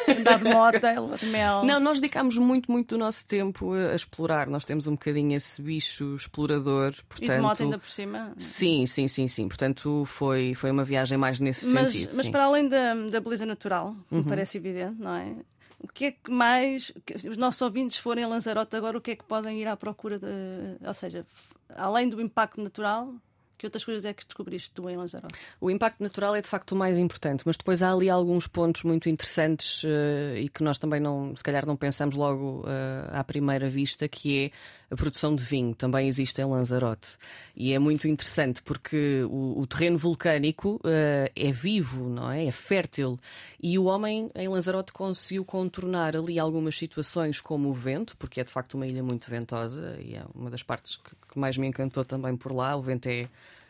Andar 0.08 0.40
de 0.40 0.46
moto, 0.46 0.82
lua 0.98 1.18
de 1.18 1.26
mel. 1.28 1.64
Não, 1.64 1.80
nós 1.80 2.00
dedicámos 2.00 2.38
muito, 2.38 2.72
muito 2.72 2.96
do 2.96 2.98
nosso 2.98 3.26
tempo 3.26 3.74
a, 3.74 3.92
a, 3.92 3.96
explorar. 3.96 4.48
Nós 4.48 4.66
temos 4.66 4.88
um 4.88 4.92
bocadinho 4.92 5.36
esse 5.36 5.62
bicho 5.62 6.16
explorador. 6.16 6.94
Portanto... 7.08 7.32
E 7.32 7.36
de 7.36 7.42
moto 7.42 7.64
ainda 7.64 7.80
por 7.80 7.90
cima? 7.90 8.34
Sim, 8.38 8.86
sim, 8.86 9.08
sim, 9.08 9.28
sim. 9.28 9.48
Portanto, 9.48 10.04
foi, 10.06 10.54
foi 10.54 10.72
uma 10.72 10.84
viagem 10.84 11.18
mais 11.18 11.40
nesse 11.40 11.68
mas, 11.68 11.92
sentido. 11.92 12.14
Mas 12.16 12.26
sim. 12.26 12.32
para 12.32 12.46
além 12.46 12.68
da, 12.68 12.94
da 12.94 13.20
beleza 13.20 13.46
natural, 13.46 13.96
uhum. 14.10 14.20
me 14.20 14.24
parece 14.24 14.58
evidente, 14.58 15.00
não 15.00 15.16
é? 15.16 15.36
O 15.84 15.88
que 15.88 16.06
é 16.06 16.12
que 16.12 16.30
mais. 16.30 16.94
Os 17.28 17.38
nossos 17.38 17.62
ouvintes 17.62 17.98
forem 17.98 18.24
a 18.24 18.28
Lanzarote 18.28 18.76
agora, 18.76 18.98
o 18.98 19.02
que 19.02 19.12
é 19.12 19.16
que 19.16 19.24
podem 19.24 19.60
ir 19.60 19.68
à 19.68 19.76
procura 19.76 20.20
de. 20.20 20.86
Ou 20.86 20.94
seja, 20.94 21.26
além 21.76 22.10
do 22.10 22.22
impacto 22.22 22.62
natural, 22.62 23.14
que 23.62 23.68
outras 23.68 23.86
coisas 23.86 24.06
é 24.06 24.12
que 24.12 24.26
descobriste 24.26 24.72
tu 24.72 24.90
em 24.90 24.98
Lanzarote? 24.98 25.36
O 25.60 25.70
impacto 25.70 26.02
natural 26.02 26.36
é 26.36 26.42
de 26.42 26.48
facto 26.48 26.72
o 26.72 26.76
mais 26.76 26.98
importante, 26.98 27.44
mas 27.46 27.58
depois 27.58 27.84
há 27.84 27.94
ali 27.94 28.10
alguns 28.10 28.48
pontos 28.48 28.82
muito 28.82 29.08
interessantes 29.08 29.84
uh, 29.84 30.36
e 30.36 30.50
que 30.50 30.64
nós 30.64 30.80
também 30.80 31.00
não, 31.00 31.36
se 31.36 31.44
calhar 31.44 31.64
não 31.64 31.78
pensamos 31.78 32.16
logo 32.16 32.62
uh, 32.62 32.66
à 33.12 33.24
primeira 33.24 33.70
vista, 33.70 34.08
que 34.08 34.46
é 34.46 34.52
a 34.90 34.96
produção 34.96 35.36
de 35.36 35.44
vinho. 35.44 35.76
Também 35.76 36.08
existe 36.08 36.42
em 36.42 36.46
Lanzarote. 36.46 37.18
E 37.56 37.72
é 37.72 37.78
muito 37.78 38.08
interessante 38.08 38.64
porque 38.64 39.24
o, 39.30 39.62
o 39.62 39.68
terreno 39.68 40.00
vulcânico 40.00 40.78
uh, 40.78 41.30
é 41.36 41.52
vivo, 41.52 42.10
não 42.10 42.32
é? 42.32 42.48
É 42.48 42.52
fértil. 42.52 43.20
E 43.62 43.78
o 43.78 43.84
homem 43.84 44.32
em 44.34 44.48
Lanzarote 44.48 44.92
conseguiu 44.92 45.46
contornar 45.46 46.16
ali 46.16 46.40
algumas 46.40 46.76
situações 46.76 47.40
como 47.40 47.70
o 47.70 47.74
vento, 47.76 48.18
porque 48.18 48.42
é 48.42 48.44
de 48.44 48.52
facto 48.52 48.74
uma 48.74 48.88
ilha 48.88 49.04
muito 49.04 49.30
ventosa 49.30 50.00
e 50.02 50.16
é 50.16 50.24
uma 50.34 50.50
das 50.50 50.64
partes 50.64 50.98
que, 50.98 51.12
que 51.32 51.40
mais 51.40 51.58
me 51.58 51.68
encantou 51.68 52.06
também 52.06 52.36
por 52.36 52.52
lá. 52.52 52.76
O 52.76 52.82
vento 52.82 53.08
é 53.08 53.28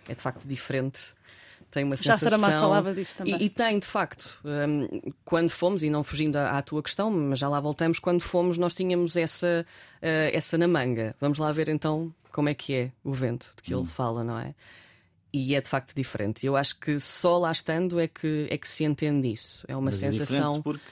é 0.09 0.15
de 0.15 0.21
facto 0.21 0.47
diferente 0.47 0.99
tem 1.71 1.85
uma 1.85 1.95
Já 1.95 2.17
sensação. 2.17 2.29
Já 2.29 2.37
Saramago 2.37 2.61
falava 2.61 2.93
disso 2.93 3.15
também. 3.15 3.37
E, 3.37 3.45
e 3.45 3.49
tem, 3.49 3.79
de 3.79 3.87
facto. 3.87 4.39
Um, 4.43 5.13
quando 5.23 5.49
fomos, 5.49 5.81
e 5.83 5.89
não 5.89 6.03
fugindo 6.03 6.35
à, 6.35 6.57
à, 6.57 6.61
tua 6.61 6.83
questão, 6.83 7.09
mas 7.09 7.39
já 7.39 7.47
lá 7.47 7.61
voltamos, 7.61 7.97
quando 7.97 8.21
fomos, 8.21 8.57
nós 8.57 8.75
tínhamos 8.75 9.15
essa, 9.15 9.65
uh, 10.01 10.35
essa 10.35 10.57
na 10.57 10.67
manga. 10.67 11.15
Vamos 11.19 11.39
lá 11.39 11.49
ver 11.53 11.69
então 11.69 12.13
como 12.29 12.49
é 12.49 12.53
que 12.53 12.73
é 12.73 12.91
o 13.03 13.13
vento 13.13 13.53
de 13.55 13.63
que 13.63 13.73
hum. 13.73 13.79
ele 13.79 13.87
fala, 13.87 14.21
não 14.21 14.37
é? 14.37 14.53
E 15.31 15.55
é 15.55 15.61
de 15.61 15.69
facto 15.69 15.95
diferente. 15.95 16.45
Eu 16.45 16.57
acho 16.57 16.77
que 16.77 16.99
só 16.99 17.37
lá 17.37 17.53
estando 17.53 18.01
é 18.01 18.07
que, 18.07 18.47
é 18.49 18.57
que 18.57 18.67
se 18.67 18.83
entende 18.83 19.31
isso. 19.31 19.63
É 19.65 19.73
uma 19.73 19.83
mas 19.83 19.95
sensação. 19.95 20.57
É 20.57 20.61
porque... 20.61 20.83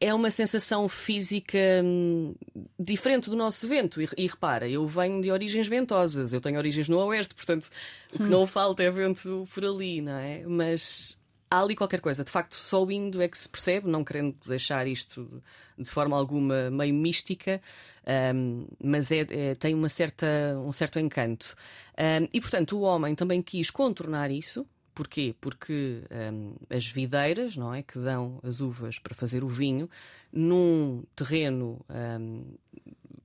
é 0.00 0.12
uma 0.12 0.30
sensação 0.30 0.88
física 0.88 1.58
hum, 1.84 2.34
diferente 2.78 3.30
do 3.30 3.36
nosso 3.36 3.66
vento. 3.66 4.00
E, 4.00 4.08
e, 4.16 4.26
repara, 4.26 4.68
eu 4.68 4.86
venho 4.86 5.20
de 5.20 5.30
origens 5.30 5.68
ventosas, 5.68 6.32
eu 6.32 6.40
tenho 6.40 6.58
origens 6.58 6.88
no 6.88 6.98
oeste, 6.98 7.34
portanto, 7.34 7.68
o 8.12 8.18
que 8.18 8.24
não 8.24 8.46
falta 8.46 8.82
é 8.82 8.90
vento 8.90 9.48
por 9.52 9.64
ali, 9.64 10.00
não 10.00 10.16
é? 10.16 10.42
Mas 10.46 11.18
há 11.50 11.60
ali 11.60 11.76
qualquer 11.76 12.00
coisa. 12.00 12.24
De 12.24 12.30
facto, 12.30 12.54
só 12.54 12.88
indo 12.90 13.22
é 13.22 13.28
que 13.28 13.38
se 13.38 13.48
percebe, 13.48 13.88
não 13.88 14.04
querendo 14.04 14.36
deixar 14.46 14.86
isto 14.86 15.42
de 15.78 15.88
forma 15.88 16.16
alguma 16.16 16.70
meio 16.70 16.94
mística, 16.94 17.60
um, 18.34 18.66
mas 18.82 19.10
é, 19.10 19.26
é, 19.28 19.54
tem 19.54 19.74
uma 19.74 19.88
certa, 19.88 20.26
um 20.64 20.72
certo 20.72 20.98
encanto. 20.98 21.54
Um, 21.98 22.28
e, 22.32 22.40
portanto, 22.40 22.76
o 22.78 22.82
homem 22.82 23.14
também 23.14 23.42
quis 23.42 23.70
contornar 23.70 24.30
isso. 24.30 24.66
Porquê? 24.94 25.34
Porque 25.40 26.02
um, 26.32 26.54
as 26.70 26.86
videiras, 26.86 27.56
não 27.56 27.74
é, 27.74 27.82
que 27.82 27.98
dão 27.98 28.38
as 28.42 28.60
uvas 28.60 28.98
para 28.98 29.14
fazer 29.14 29.42
o 29.42 29.48
vinho, 29.48 29.90
num 30.32 31.02
terreno 31.16 31.84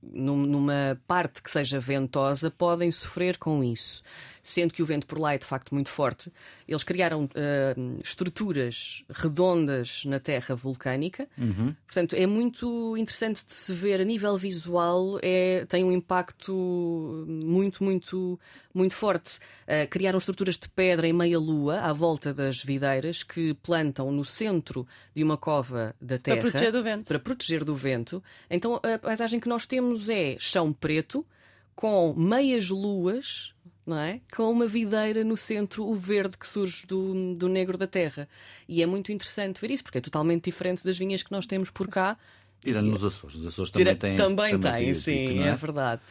numa 0.02 1.00
parte 1.06 1.42
que 1.42 1.50
seja 1.50 1.78
ventosa, 1.78 2.50
podem 2.50 2.90
sofrer 2.90 3.38
com 3.38 3.62
isso. 3.62 4.02
Sendo 4.42 4.72
que 4.72 4.82
o 4.82 4.86
vento 4.86 5.06
por 5.06 5.18
lá 5.18 5.34
é 5.34 5.38
de 5.38 5.44
facto 5.44 5.74
muito 5.74 5.90
forte, 5.90 6.32
eles 6.66 6.82
criaram 6.82 7.24
uh, 7.24 7.98
estruturas 8.02 9.04
redondas 9.10 10.04
na 10.04 10.18
terra 10.18 10.54
vulcânica. 10.54 11.28
Uhum. 11.36 11.74
Portanto, 11.86 12.14
é 12.14 12.26
muito 12.26 12.96
interessante 12.96 13.44
de 13.46 13.52
se 13.52 13.72
ver 13.72 14.00
a 14.00 14.04
nível 14.04 14.36
visual, 14.36 15.18
é, 15.22 15.64
tem 15.66 15.84
um 15.84 15.92
impacto 15.92 17.26
muito, 17.44 17.84
muito, 17.84 18.40
muito 18.72 18.94
forte. 18.94 19.38
Uh, 19.66 19.88
criaram 19.90 20.18
estruturas 20.18 20.56
de 20.56 20.68
pedra 20.68 21.06
em 21.06 21.12
meia-lua 21.12 21.80
à 21.80 21.92
volta 21.92 22.32
das 22.32 22.62
videiras 22.62 23.22
que 23.22 23.54
plantam 23.54 24.10
no 24.10 24.24
centro 24.24 24.86
de 25.14 25.22
uma 25.22 25.36
cova 25.36 25.94
da 26.00 26.18
terra 26.18 26.42
para 26.42 26.50
proteger 26.50 26.72
do 26.72 26.82
vento. 26.82 27.06
Para 27.06 27.18
proteger 27.18 27.64
do 27.64 27.74
vento. 27.74 28.22
Então, 28.48 28.80
a 28.82 28.98
paisagem 28.98 29.38
que 29.38 29.48
nós 29.48 29.66
temos 29.66 30.08
é 30.08 30.36
chão 30.38 30.72
preto, 30.72 31.26
com 31.74 32.12
meias 32.14 32.68
luas, 32.68 33.54
não 33.90 33.98
é? 33.98 34.20
com 34.34 34.50
uma 34.50 34.66
videira 34.66 35.24
no 35.24 35.36
centro, 35.36 35.84
o 35.84 35.94
verde 35.94 36.38
que 36.38 36.46
surge 36.46 36.86
do, 36.86 37.34
do 37.34 37.48
negro 37.48 37.76
da 37.76 37.86
terra. 37.86 38.28
E 38.68 38.82
é 38.82 38.86
muito 38.86 39.12
interessante 39.12 39.60
ver 39.60 39.70
isso, 39.70 39.82
porque 39.82 39.98
é 39.98 40.00
totalmente 40.00 40.44
diferente 40.44 40.84
das 40.84 40.96
vinhas 40.96 41.22
que 41.22 41.32
nós 41.32 41.46
temos 41.46 41.70
por 41.70 41.88
cá. 41.88 42.16
Tirando 42.62 42.90
nos 42.90 43.02
Açores. 43.02 43.36
Os 43.36 43.46
Açores 43.46 43.70
também 43.70 43.96
têm. 43.96 44.16
Também, 44.16 44.58
também 44.58 44.84
têm, 44.84 44.94
sim, 44.94 45.40
é? 45.40 45.48
é? 45.48 45.56
verdade. 45.56 46.02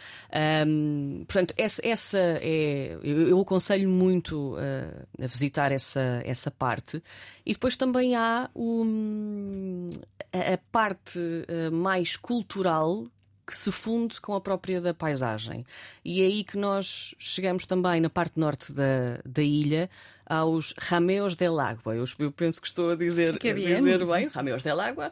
Portanto, 1.27 1.53
essa, 1.55 1.81
essa 1.85 2.17
é. 2.17 2.97
Eu, 3.03 3.27
eu 3.27 3.39
aconselho 3.39 3.87
muito 3.87 4.55
uh, 4.55 5.23
a 5.23 5.27
visitar 5.27 5.71
essa, 5.71 6.21
essa 6.25 6.49
parte. 6.49 7.03
E 7.45 7.53
depois 7.53 7.77
também 7.77 8.15
há 8.15 8.49
um, 8.55 9.89
a, 10.33 10.53
a 10.53 10.57
parte 10.71 11.19
uh, 11.19 11.71
mais 11.71 12.17
cultural 12.17 13.05
que 13.49 13.57
se 13.57 13.71
funde 13.71 14.21
com 14.21 14.33
a 14.35 14.41
própria 14.41 14.79
da 14.79 14.93
paisagem. 14.93 15.65
E 16.05 16.21
é 16.21 16.25
aí 16.25 16.43
que 16.43 16.57
nós 16.57 17.15
chegamos 17.17 17.65
também 17.65 17.99
na 17.99 18.09
parte 18.09 18.39
norte 18.39 18.71
da, 18.71 19.19
da 19.25 19.41
ilha 19.41 19.89
aos 20.29 20.75
Rameos 20.77 21.35
del 21.35 21.59
Agua. 21.59 21.95
Eu, 21.95 22.05
eu 22.19 22.31
penso 22.31 22.61
que 22.61 22.67
estou 22.67 22.91
a 22.91 22.95
dizer, 22.95 23.39
que 23.39 23.49
a 23.49 23.53
dizer 23.53 24.05
bem, 24.05 24.27
Rameos 24.27 24.61
del 24.61 24.79
Agua, 24.79 25.11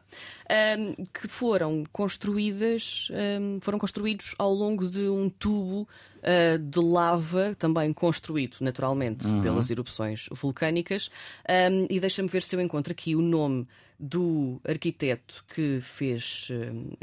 um, 0.77 1.05
que 1.05 1.27
foram 1.27 1.83
construídas, 1.91 3.09
um, 3.41 3.59
foram 3.59 3.79
construídos 3.79 4.35
ao 4.37 4.53
longo 4.53 4.87
de 4.87 5.09
um 5.09 5.27
tubo 5.27 5.87
uh, 6.19 6.59
de 6.59 6.79
lava, 6.79 7.55
também 7.57 7.91
construído 7.91 8.57
naturalmente 8.61 9.25
uhum. 9.25 9.41
pelas 9.41 9.71
erupções 9.71 10.29
vulcânicas. 10.31 11.09
Um, 11.49 11.87
e 11.89 11.99
deixa-me 11.99 12.29
ver 12.29 12.43
se 12.43 12.55
eu 12.55 12.61
encontro 12.61 12.93
aqui 12.93 13.15
o 13.15 13.21
nome 13.21 13.67
do 13.99 14.61
arquiteto 14.63 15.43
que 15.51 15.79
fez 15.81 16.49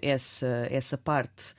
essa, 0.00 0.68
essa 0.71 0.97
parte 0.97 1.56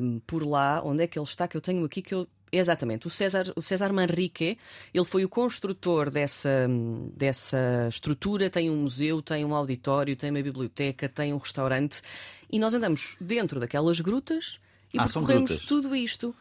um, 0.00 0.20
por 0.20 0.44
lá. 0.44 0.80
Onde 0.84 1.02
é 1.02 1.06
que 1.08 1.18
ele 1.18 1.26
está? 1.26 1.48
Que 1.48 1.56
eu 1.56 1.60
tenho 1.60 1.84
aqui 1.84 2.00
que 2.00 2.14
eu 2.14 2.28
Exatamente. 2.52 3.06
O 3.06 3.10
César, 3.10 3.50
o 3.56 3.62
César 3.62 3.92
Manrique, 3.94 4.58
ele 4.92 5.04
foi 5.04 5.24
o 5.24 5.28
construtor 5.28 6.10
dessa, 6.10 6.68
dessa 7.16 7.88
estrutura. 7.88 8.50
Tem 8.50 8.68
um 8.68 8.76
museu, 8.76 9.22
tem 9.22 9.42
um 9.42 9.54
auditório, 9.54 10.14
tem 10.14 10.30
uma 10.30 10.42
biblioteca, 10.42 11.08
tem 11.08 11.32
um 11.32 11.38
restaurante. 11.38 12.02
E 12.50 12.58
nós 12.58 12.74
andamos 12.74 13.16
dentro 13.18 13.58
daquelas 13.58 14.00
grutas 14.00 14.60
e 14.92 14.98
ah, 14.98 15.04
percorremos 15.04 15.64
tudo 15.64 15.96
isto. 15.96 16.34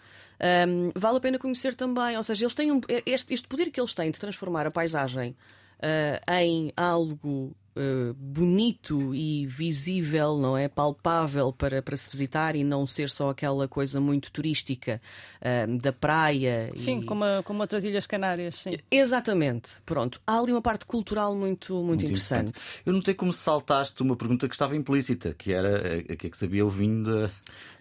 Um, 0.67 0.91
vale 0.93 1.17
a 1.17 1.21
pena 1.21 1.39
conhecer 1.39 1.75
também. 1.75 2.17
Ou 2.17 2.23
seja, 2.23 2.43
eles 2.43 2.55
têm 2.55 2.73
um, 2.73 2.81
este, 3.05 3.33
este 3.33 3.47
poder 3.47 3.71
que 3.71 3.79
eles 3.79 3.93
têm 3.93 4.11
de 4.11 4.19
transformar 4.19 4.67
a 4.67 4.71
paisagem 4.71 5.31
uh, 5.79 6.33
em 6.33 6.73
algo 6.75 7.55
Uh, 7.73 8.13
bonito 8.13 9.15
e 9.15 9.47
visível, 9.47 10.37
não 10.37 10.57
é? 10.57 10.67
Palpável 10.67 11.53
para, 11.53 11.81
para 11.81 11.95
se 11.95 12.11
visitar 12.11 12.53
e 12.55 12.65
não 12.65 12.85
ser 12.85 13.09
só 13.09 13.29
aquela 13.29 13.65
coisa 13.67 14.01
muito 14.01 14.29
turística 14.29 15.01
uh, 15.41 15.77
da 15.77 15.93
praia. 15.93 16.71
Sim, 16.75 16.99
e... 16.99 17.05
como, 17.05 17.23
a, 17.23 17.41
como 17.43 17.61
outras 17.61 17.85
Ilhas 17.85 18.05
Canárias. 18.05 18.55
Sim. 18.55 18.77
Exatamente. 18.89 19.69
Pronto. 19.85 20.19
Há 20.27 20.39
ali 20.39 20.51
uma 20.51 20.61
parte 20.61 20.85
cultural 20.85 21.33
muito, 21.33 21.73
muito, 21.75 21.85
muito 21.85 22.05
interessante. 22.05 22.49
interessante. 22.49 22.81
Eu 22.85 22.93
notei 22.93 23.13
como 23.13 23.31
saltaste 23.31 24.01
uma 24.01 24.17
pergunta 24.17 24.49
que 24.49 24.55
estava 24.55 24.75
implícita, 24.75 25.33
que 25.33 25.53
era 25.53 25.99
a 26.11 26.15
que 26.15 26.27
é 26.27 26.29
que 26.29 26.37
sabia 26.37 26.65
o 26.65 26.69
vinho 26.69 27.03
de 27.03 27.29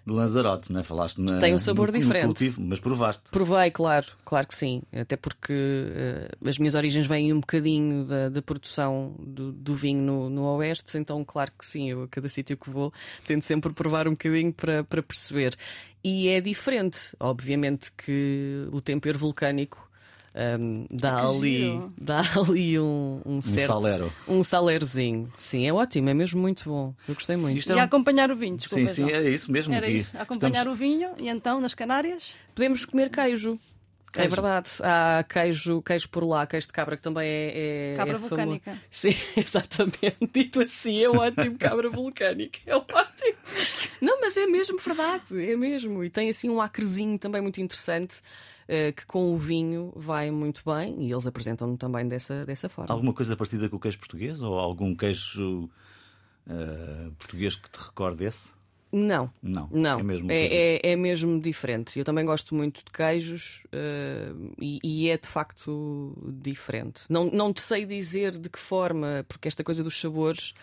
de 0.07 0.13
Lanzarote, 0.13 0.73
não 0.73 0.81
é? 0.81 0.83
Falaste 0.83 1.21
na, 1.21 1.39
Tem 1.39 1.55
um 1.55 1.59
sabor 1.59 1.93
no, 1.93 1.99
diferente. 1.99 2.23
No 2.23 2.29
cultivo, 2.29 2.61
mas 2.63 2.81
provaste. 2.81 3.23
Provei, 3.31 3.71
claro, 3.71 4.07
claro 4.25 4.47
que 4.47 4.55
sim. 4.55 4.83
Até 4.93 5.17
porque 5.17 5.53
uh, 5.53 6.49
as 6.49 6.59
minhas 6.59 6.75
origens 6.75 7.07
vêm 7.07 7.33
um 7.33 7.41
bocadinho 7.41 8.05
da, 8.05 8.29
da 8.29 8.43
produção 8.43 9.15
do, 9.19 9.53
do 9.53 9.75
vinho 9.75 10.03
no, 10.03 10.31
no, 10.31 10.43
Oeste, 10.57 10.99
então, 10.99 11.25
claro 11.25 11.53
que 11.59 11.67
sim, 11.67 11.91
eu 11.91 12.05
a 12.05 12.09
cada 12.09 12.29
sítio 12.29 12.57
que 12.57 12.71
vou 12.71 12.93
tento 13.27 13.45
sempre 13.45 13.73
provar 13.73 14.09
um 14.09 14.13
bocadinho 14.13 14.53
para, 14.53 14.85
para 14.85 15.03
perceber. 15.03 15.57
E 16.03 16.29
é 16.29 16.41
diferente, 16.41 17.15
obviamente, 17.21 17.93
que 17.93 18.67
o 18.73 18.81
tempero 18.81 19.19
vulcânico 19.19 19.90
um, 20.35 20.87
dá, 20.91 21.27
ali, 21.27 21.81
dá 22.01 22.23
ali 22.37 22.79
um, 22.79 23.21
um, 23.27 23.43
certo, 23.43 23.63
um 23.63 23.67
salero. 23.67 24.13
Um 24.29 24.45
salerozinho. 24.45 25.33
Sim, 25.39 25.67
é 25.67 25.73
ótimo, 25.73 26.09
é 26.09 26.15
mesmo 26.15 26.41
muito 26.41 26.69
bom. 26.69 26.95
Eu 27.09 27.15
gostei 27.15 27.37
muito. 27.37 27.59
Isto 27.59 27.73
e 27.73 27.81
acompanhar 27.81 28.31
o 28.31 28.37
vinho, 28.37 28.57
desculpa. 28.57 28.87
Sim, 28.87 29.07
sim, 29.07 29.13
era 29.13 29.29
isso 29.29 29.51
mesmo. 29.51 29.75
Era 29.75 29.89
isso, 29.89 30.17
acompanhar 30.17 30.61
Estamos... 30.61 30.79
o 30.79 30.81
vinho 30.81 31.11
e 31.19 31.29
então 31.29 31.61
nas 31.61 31.75
Canárias. 31.75 32.35
Podemos 32.55 32.85
comer 32.85 33.11
queijo. 33.11 33.59
É 34.11 34.23
queijo. 34.23 34.27
É 34.27 34.29
verdade, 34.29 34.71
há 34.81 35.25
queijo, 35.25 35.83
queijo 35.83 36.09
por 36.09 36.25
lá, 36.25 36.47
queijo 36.47 36.67
de 36.67 36.73
cabra 36.73 36.97
que 36.97 37.03
também 37.03 37.29
é. 37.29 37.93
é 37.93 37.97
cabra 37.97 38.15
é 38.15 38.19
vulcânica. 38.19 38.79
Sim, 38.91 39.15
exatamente. 39.37 40.17
Dito 40.33 40.61
assim, 40.61 41.03
é 41.03 41.09
ótimo, 41.09 41.57
cabra 41.59 41.89
vulcânica. 41.89 42.59
É 42.67 42.75
ótimo. 42.77 43.39
Não, 44.01 44.21
mas 44.21 44.37
é 44.37 44.47
mesmo 44.47 44.79
verdade, 44.79 45.51
é 45.51 45.57
mesmo. 45.57 46.03
E 46.05 46.11
tem 46.11 46.29
assim 46.29 46.49
um 46.51 46.61
acrezinho 46.61 47.19
também 47.19 47.41
muito 47.41 47.61
interessante. 47.61 48.21
Eh, 48.73 48.93
que 48.93 49.05
com 49.05 49.33
o 49.33 49.37
vinho 49.37 49.93
vai 49.97 50.31
muito 50.31 50.63
bem 50.65 50.95
e 51.03 51.11
eles 51.11 51.27
apresentam-no 51.27 51.77
também 51.77 52.07
dessa, 52.07 52.47
dessa 52.47 52.69
forma. 52.69 52.95
Alguma 52.95 53.13
coisa 53.13 53.37
parecida 53.37 53.69
com 53.69 53.75
o 53.75 53.81
queijo 53.81 53.99
português 53.99 54.41
ou 54.41 54.57
algum 54.61 54.95
queijo 54.95 55.69
uh, 56.47 57.11
português 57.19 57.57
que 57.57 57.69
te 57.69 57.79
recorde 57.79 58.27
esse? 58.27 58.53
Não. 58.93 59.31
Não. 59.43 59.69
não. 59.71 60.01
É, 60.01 60.03
mesmo 60.03 60.33
é, 60.33 60.47
é, 60.47 60.93
é, 60.93 60.97
mesmo 60.97 61.41
diferente. 61.41 61.99
Eu 61.99 62.05
também 62.05 62.25
gosto 62.25 62.55
muito 62.55 62.85
de 62.85 62.91
queijos 62.91 63.63
uh, 63.67 64.53
e, 64.61 64.81
e, 64.83 65.09
é 65.09 65.17
de 65.17 65.29
facto 65.29 66.17
diferente. 66.43 67.03
Não, 67.09 67.31
não 67.31 67.53
te 67.53 67.61
sei 67.61 67.87
dizer 67.87 68.37
de 68.37 68.49
que 68.49 68.59
forma, 68.59 69.25
porque 69.29 69.47
esta 69.47 69.63
coisa 69.63 69.85
dos 69.85 69.99
sabores, 70.01 70.55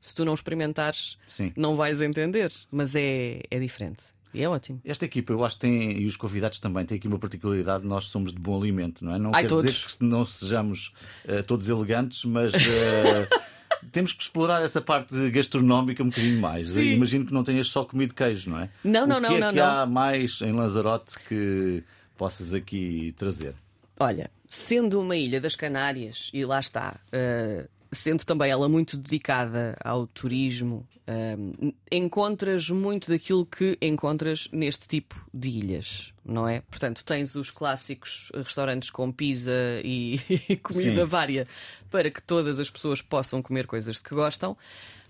se 0.00 0.14
tu 0.14 0.24
não 0.24 0.34
experimentares, 0.34 1.16
Sim. 1.28 1.52
não 1.56 1.76
vais 1.76 2.00
entender. 2.02 2.52
Mas 2.70 2.94
é, 2.94 3.42
é 3.50 3.58
diferente. 3.60 4.02
E 4.34 4.42
é 4.42 4.48
ótimo. 4.48 4.80
Esta 4.84 5.06
equipa, 5.06 5.32
eu 5.32 5.42
acho 5.44 5.56
que 5.56 5.62
tem, 5.62 5.98
e 5.98 6.06
os 6.06 6.16
convidados 6.16 6.58
também, 6.58 6.84
têm 6.84 6.98
aqui 6.98 7.08
uma 7.08 7.18
particularidade: 7.18 7.86
nós 7.86 8.08
somos 8.08 8.32
de 8.32 8.38
bom 8.38 8.60
alimento, 8.60 9.02
não 9.02 9.14
é? 9.14 9.18
Não 9.18 9.30
Ai, 9.34 9.42
quer 9.44 9.48
todos. 9.48 9.72
dizer 9.72 9.96
que 9.96 10.04
não 10.04 10.26
sejamos 10.26 10.92
uh, 11.24 11.42
todos 11.44 11.68
elegantes, 11.70 12.24
mas. 12.24 12.52
Uh, 12.52 13.45
temos 13.92 14.12
que 14.12 14.22
explorar 14.22 14.62
essa 14.62 14.80
parte 14.80 15.30
gastronómica 15.30 16.02
um 16.02 16.08
bocadinho 16.08 16.40
mais. 16.40 16.76
Imagino 16.76 17.26
que 17.26 17.32
não 17.32 17.44
tenhas 17.44 17.68
só 17.68 17.84
comido 17.84 18.14
queijo, 18.14 18.50
não 18.50 18.60
é? 18.60 18.70
Não, 18.84 19.06
não, 19.06 19.18
o 19.18 19.22
que 19.22 19.28
não. 19.28 19.36
é 19.36 19.40
não, 19.40 19.50
que 19.50 19.58
não. 19.58 19.66
há 19.66 19.86
mais 19.86 20.40
em 20.42 20.52
Lanzarote 20.52 21.18
que 21.28 21.82
possas 22.16 22.54
aqui 22.54 23.14
trazer? 23.16 23.54
Olha, 23.98 24.30
sendo 24.46 25.00
uma 25.00 25.16
ilha 25.16 25.40
das 25.40 25.56
Canárias, 25.56 26.30
e 26.32 26.44
lá 26.44 26.60
está, 26.60 27.00
uh, 27.08 27.68
sendo 27.98 28.24
também 28.24 28.50
ela 28.50 28.68
muito 28.68 28.96
dedicada 28.96 29.76
ao 29.84 30.06
turismo, 30.06 30.86
um, 31.08 31.72
encontras 31.90 32.68
muito 32.68 33.08
daquilo 33.10 33.46
que 33.46 33.78
encontras 33.80 34.48
neste 34.52 34.88
tipo 34.88 35.14
de 35.32 35.50
ilhas, 35.50 36.12
não 36.24 36.48
é? 36.48 36.60
Portanto, 36.62 37.04
tens 37.04 37.34
os 37.36 37.50
clássicos 37.50 38.30
restaurantes 38.34 38.90
com 38.90 39.12
pizza 39.12 39.52
e, 39.84 40.20
e 40.48 40.56
comida 40.56 41.02
Sim. 41.02 41.08
vária 41.08 41.48
para 41.90 42.10
que 42.10 42.22
todas 42.22 42.58
as 42.58 42.70
pessoas 42.70 43.00
possam 43.00 43.40
comer 43.40 43.66
coisas 43.66 43.98
que 43.98 44.14
gostam, 44.14 44.56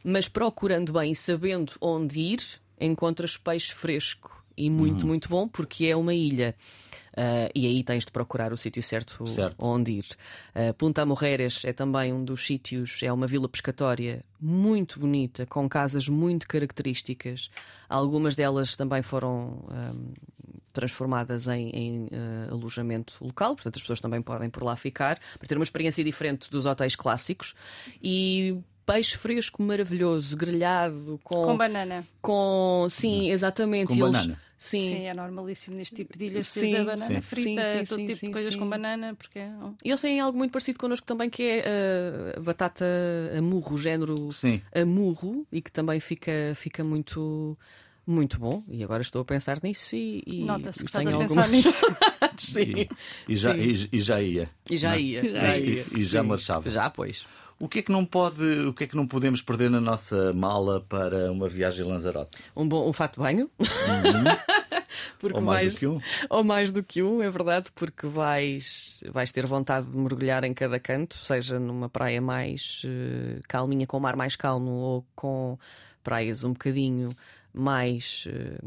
mas 0.05 0.29
procurando 0.29 0.93
bem 0.93 1.13
e 1.13 1.17
sabendo 1.17 1.73
onde 1.81 2.21
ir, 2.21 2.43
encontras 2.81 3.37
peixe 3.37 3.73
fresco 3.73 4.45
e 4.57 4.71
muito, 4.71 5.07
muito 5.07 5.29
bom, 5.29 5.47
porque 5.47 5.87
é 5.87 5.97
uma 5.97 6.15
ilha. 6.15 6.55
Uh, 7.19 7.49
e 7.55 7.67
aí 7.67 7.83
tens 7.83 8.05
de 8.05 8.11
procurar 8.13 8.53
o 8.53 8.59
sítio 8.59 8.83
certo, 8.83 9.27
Certo. 9.27 9.57
onde 9.59 9.93
ir. 9.93 10.05
Uh, 10.55 10.75
Punta 10.75 11.07
Morreres 11.07 11.65
é 11.65 11.73
também 11.73 12.13
um 12.13 12.23
dos 12.23 12.45
sítios, 12.45 13.03
é 13.03 13.11
uma 13.11 13.27
vila 13.27 13.49
pescatória 13.49 14.23
muito 14.39 15.01
bonita, 15.01 15.47
com 15.47 15.67
casas 15.67 16.09
muito 16.09 16.47
características. 16.47 17.51
Algumas 17.89 18.35
delas 18.35 18.77
também 18.77 19.01
foram 19.01 19.65
um, 19.71 20.13
transformadas 20.73 21.49
em, 21.49 21.71
em, 21.71 22.05
uh, 22.07 22.53
alojamento 22.53 23.15
local, 23.23 23.55
portanto 23.55 23.77
as 23.77 23.83
pessoas 23.83 24.01
também 24.01 24.21
podem 24.21 24.51
por 24.51 24.63
lá 24.63 24.77
ficar, 24.77 25.19
para 25.39 25.49
ter 25.49 25.57
uma 25.57 25.65
experiência 25.65 26.05
diferente 26.05 26.51
dos 26.51 26.67
hotéis 26.67 26.95
clássicos. 26.95 27.55
E 28.03 28.59
peixe 28.85 29.17
fresco 29.17 29.63
maravilhoso, 29.63 30.37
grelhado, 30.37 31.19
com. 31.25 31.43
Com 31.45 31.57
banana. 31.57 32.07
com- 32.21 32.87
sim, 32.91 33.31
exatamente. 33.31 33.89
Com 33.99 34.07
eles- 34.07 34.13
banana. 34.13 34.46
Sim. 34.59 34.89
Sim, 34.89 35.03
é 35.05 35.13
normalíssimo 35.15 35.77
neste 35.77 35.95
tipo 35.95 36.17
de 36.17 36.25
ilhas 36.25 36.51
a 36.57 36.85
banana 36.85 37.15
sim. 37.17 37.21
frita, 37.21 37.65
Sim, 37.65 37.79
sim, 37.79 37.85
todo 37.85 37.99
sim, 37.99 38.07
tipo 38.07 38.19
sim, 38.19 38.27
de 38.27 38.33
coisas 38.33 38.53
sim. 38.55 38.59
com 38.61 38.69
banana, 38.69 39.15
porque 39.15 39.39
é 39.39 39.51
E 39.85 39.89
Eles 39.91 40.01
têm 40.01 40.19
algo 40.19 40.37
muito 40.39 40.51
parecido 40.53 40.79
connosco 40.79 41.07
também, 41.07 41.29
que 41.29 41.43
é 41.43 41.65
uh, 42.37 42.39
a 42.39 42.43
batata 42.43 42.85
amurro, 43.37 43.75
o 43.75 43.79
género 43.79 44.33
Sim. 44.33 44.63
amurro, 44.75 45.47
e 45.53 45.61
que 45.61 45.71
também 45.71 46.01
fica, 46.01 46.33
fica 46.55 46.83
muito, 46.83 47.57
muito 48.07 48.39
bom. 48.39 48.63
E 48.69 48.83
agora 48.83 49.03
estou 49.03 49.21
a 49.21 49.25
pensar 49.27 49.61
nisso 49.63 49.95
e, 49.95 50.23
e 50.27 50.45
Nota-se 50.45 50.79
que 50.79 50.85
e 50.85 50.87
estás 50.87 51.07
a 51.07 51.11
pensar 51.19 51.25
algumas- 51.43 51.51
nisso. 51.51 51.87
Sim. 52.39 52.87
E 53.29 53.37
já, 53.37 53.55
Sim. 53.55 53.61
e, 53.61 53.89
e 53.93 54.01
já 54.01 54.23
ia. 54.23 54.51
E 54.71 54.77
já 54.77 54.97
é? 54.97 55.01
ia. 55.01 55.31
Já 55.41 55.57
ia. 55.59 55.85
E 55.95 56.03
já 56.03 56.23
marchava. 56.23 56.69
Já, 56.71 56.89
pois. 56.89 57.27
O 57.59 57.69
que 57.69 57.79
é 57.79 57.83
que 57.83 57.91
não 57.91 58.05
pode, 58.05 58.43
o 58.67 58.73
que 58.75 58.85
é 58.85 58.87
que 58.87 58.97
não 58.97 59.07
podemos 59.07 59.41
perder 59.41 59.71
na 59.71 59.81
nossa 59.81 60.33
mala 60.35 60.81
para 60.81 61.33
uma 61.33 61.49
viagem 61.49 61.87
a 61.87 61.89
Lanzarote? 61.89 62.39
Um, 62.55 62.69
bom, 62.69 62.89
um 62.89 62.93
fato 62.93 63.15
de 63.15 63.21
banho. 63.21 63.51
porque 65.19 65.39
Ou 65.39 65.43
mais 65.43 65.63
vais, 65.63 65.73
do 65.75 65.79
que 65.79 65.87
um? 65.87 66.01
Ou 66.29 66.45
mais 66.45 66.73
do 66.73 66.83
que 66.83 67.03
um, 67.03 67.23
é 67.23 67.31
verdade, 67.31 67.71
porque 67.75 68.07
vais, 68.07 69.01
vais 69.11 69.33
ter 69.33 69.47
vontade 69.47 69.87
de 69.87 69.97
mergulhar 69.97 70.45
em 70.45 70.53
cada 70.53 70.79
canto, 70.79 71.17
seja 71.17 71.59
numa 71.59 71.89
praia 71.89 72.21
mais 72.21 72.83
eh, 72.85 73.41
calminha, 73.49 73.87
com 73.87 73.97
o 73.97 74.01
mar 74.01 74.17
mais 74.17 74.37
calmo, 74.37 74.71
ou 74.71 75.07
com 75.15 75.59
praias 76.05 76.45
um 76.45 76.53
bocadinho 76.53 77.17
mais. 77.55 78.29
eh, 78.29 78.59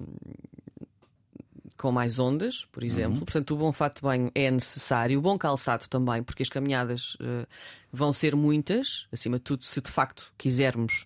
com 1.80 1.94
mais 1.94 2.20
ondas, 2.20 2.66
por 2.74 2.84
exemplo. 2.84 3.20
Portanto, 3.20 3.56
o 3.56 3.58
bom 3.58 3.72
fato 3.72 3.96
de 3.96 4.02
banho 4.02 4.30
é 4.36 4.52
necessário, 4.52 5.18
o 5.18 5.22
bom 5.22 5.38
calçado 5.38 5.88
também, 5.88 6.22
porque 6.22 6.44
as 6.44 6.50
caminhadas 6.50 7.16
eh, 7.22 7.48
vão 7.92 8.12
ser 8.12 8.36
muitas, 8.36 9.08
acima 9.14 9.38
de 9.38 9.44
tudo, 9.44 9.64
se 9.64 9.80
de 9.82 9.90
facto 9.90 10.34
quisermos 10.38 11.06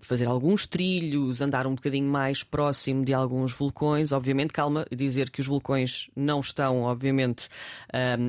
fazer 0.00 0.26
alguns 0.26 0.66
trilhos, 0.66 1.40
andar 1.40 1.66
um 1.66 1.74
bocadinho 1.74 2.08
mais 2.08 2.42
próximo 2.42 3.04
de 3.04 3.12
alguns 3.12 3.52
vulcões. 3.52 4.12
Obviamente, 4.12 4.52
calma, 4.52 4.86
dizer 4.94 5.30
que 5.30 5.40
os 5.40 5.46
vulcões 5.46 6.08
não 6.16 6.40
estão, 6.40 6.82
obviamente, 6.82 7.48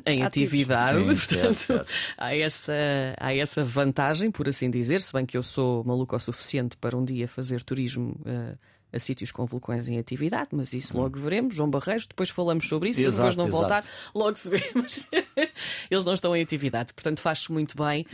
em 0.06 0.24
Ativos. 0.24 0.28
atividade. 0.28 1.00
Sim, 1.00 1.06
Portanto, 1.06 1.26
certo, 1.28 1.60
certo. 1.60 1.88
Há, 2.18 2.36
essa, 2.36 2.74
há 3.20 3.34
essa 3.36 3.64
vantagem, 3.64 4.32
por 4.32 4.48
assim 4.50 4.70
dizer, 4.70 5.02
se 5.02 5.14
bem 5.14 5.26
que 5.26 5.38
eu 5.38 5.44
sou 5.44 5.84
maluco 5.84 6.16
o 6.16 6.20
suficiente 6.20 6.76
para 6.78 6.98
um 6.98 7.04
dia 7.06 7.28
fazer 7.28 7.64
turismo. 7.64 8.20
eh, 8.26 8.56
a 8.94 9.00
sítios 9.00 9.30
com 9.30 9.46
vulcões 9.46 9.90
em 9.90 10.00
atividade, 10.00 10.50
mas 10.54 10.72
isso 10.72 10.96
logo 10.98 11.20
veremos. 11.20 11.56
João 11.56 11.70
Barreiros, 11.70 12.08
depois 12.08 12.30
falamos 12.30 12.66
sobre 12.70 12.92
isso. 12.92 13.02
se 13.02 13.08
Exato, 13.08 13.18
depois 13.18 13.36
não 13.36 13.48
exato. 13.48 13.62
voltar, 13.62 13.86
logo 14.14 14.38
se 14.38 14.50
vê. 14.50 14.64
Mas 14.74 15.06
eles 15.90 16.06
não 16.06 16.14
estão 16.14 16.36
em 16.36 16.42
atividade, 16.42 16.94
portanto 16.94 17.20
faz-se 17.22 17.52
muito 17.52 17.76
bem. 17.78 18.06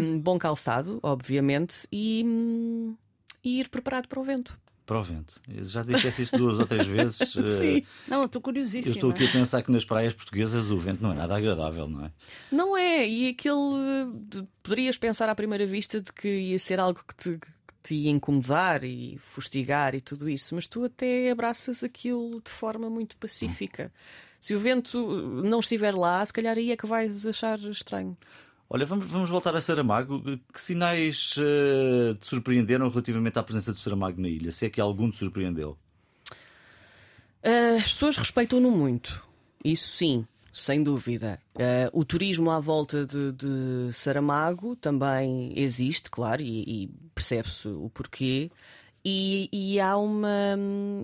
Um, 0.00 0.18
bom 0.20 0.38
calçado, 0.38 0.98
obviamente, 1.02 1.86
e, 1.92 2.22
hum, 2.26 2.96
e 3.42 3.60
ir 3.60 3.68
preparado 3.68 4.08
para 4.08 4.20
o 4.20 4.24
vento. 4.24 4.58
Para 4.84 5.00
o 5.00 5.02
vento. 5.02 5.40
Eu 5.48 5.64
Já 5.64 5.82
disseste 5.82 6.22
isso 6.22 6.36
duas 6.36 6.60
ou 6.60 6.66
três 6.66 6.86
vezes. 6.86 7.34
eh, 7.36 7.58
Sim. 7.58 7.86
Não, 8.06 8.20
eu 8.20 8.26
estou 8.26 8.38
Eu 8.38 8.42
curiosíssima. 8.44 8.94
estou 8.94 9.10
aqui 9.10 9.24
a 9.24 9.28
pensar 9.28 9.60
que 9.62 9.72
nas 9.72 9.84
praias 9.84 10.14
portuguesas 10.14 10.70
o 10.70 10.78
vento 10.78 11.02
não 11.02 11.10
é 11.10 11.14
nada 11.16 11.36
agradável, 11.36 11.88
não 11.88 12.04
é? 12.06 12.12
Não 12.52 12.76
é, 12.76 13.08
e 13.08 13.28
aquele. 13.28 14.12
de- 14.28 14.46
Poderias 14.62 14.96
pensar 14.96 15.28
à 15.28 15.34
primeira 15.34 15.66
vista 15.66 16.00
de 16.00 16.12
que 16.12 16.28
ia 16.28 16.58
ser 16.60 16.78
algo 16.78 17.00
que 17.06 17.16
te, 17.16 17.30
que 17.38 17.48
te 17.82 17.94
ia 17.96 18.10
incomodar 18.10 18.84
e 18.84 19.18
fustigar 19.18 19.92
e 19.96 20.00
tudo 20.00 20.28
isso, 20.28 20.54
mas 20.54 20.68
tu 20.68 20.84
até 20.84 21.30
abraças 21.32 21.82
aquilo 21.82 22.40
de 22.40 22.50
forma 22.52 22.88
muito 22.88 23.16
pacífica. 23.16 23.92
Se 24.46 24.54
o 24.54 24.60
vento 24.60 24.96
não 25.42 25.58
estiver 25.58 25.92
lá, 25.92 26.24
se 26.24 26.32
calhar 26.32 26.56
aí 26.56 26.70
é 26.70 26.76
que 26.76 26.86
vais 26.86 27.26
achar 27.26 27.58
estranho. 27.58 28.16
Olha, 28.70 28.86
vamos, 28.86 29.10
vamos 29.10 29.28
voltar 29.28 29.56
a 29.56 29.60
Saramago. 29.60 30.22
Que 30.52 30.60
sinais 30.60 31.34
eh, 31.36 32.14
te 32.14 32.26
surpreenderam 32.26 32.88
relativamente 32.88 33.36
à 33.40 33.42
presença 33.42 33.72
do 33.72 33.80
Saramago 33.80 34.20
na 34.20 34.28
ilha? 34.28 34.52
Se 34.52 34.66
é 34.66 34.70
que 34.70 34.80
algum 34.80 35.10
te 35.10 35.16
surpreendeu? 35.16 35.76
As 37.42 37.92
pessoas 37.92 38.16
respeitam-no 38.16 38.70
muito, 38.70 39.20
isso 39.64 39.88
sim, 39.96 40.24
sem 40.52 40.80
dúvida. 40.80 41.40
Ah, 41.56 41.90
o 41.92 42.04
turismo 42.04 42.48
à 42.52 42.60
volta 42.60 43.04
de, 43.04 43.32
de 43.32 43.92
Saramago 43.92 44.76
também 44.76 45.58
existe, 45.58 46.08
claro, 46.08 46.40
e, 46.40 46.84
e 46.84 46.88
percebe-se 47.16 47.66
o 47.66 47.90
porquê. 47.92 48.52
E, 49.08 49.48
e 49.52 49.78
há 49.78 49.96
uma 49.96 50.58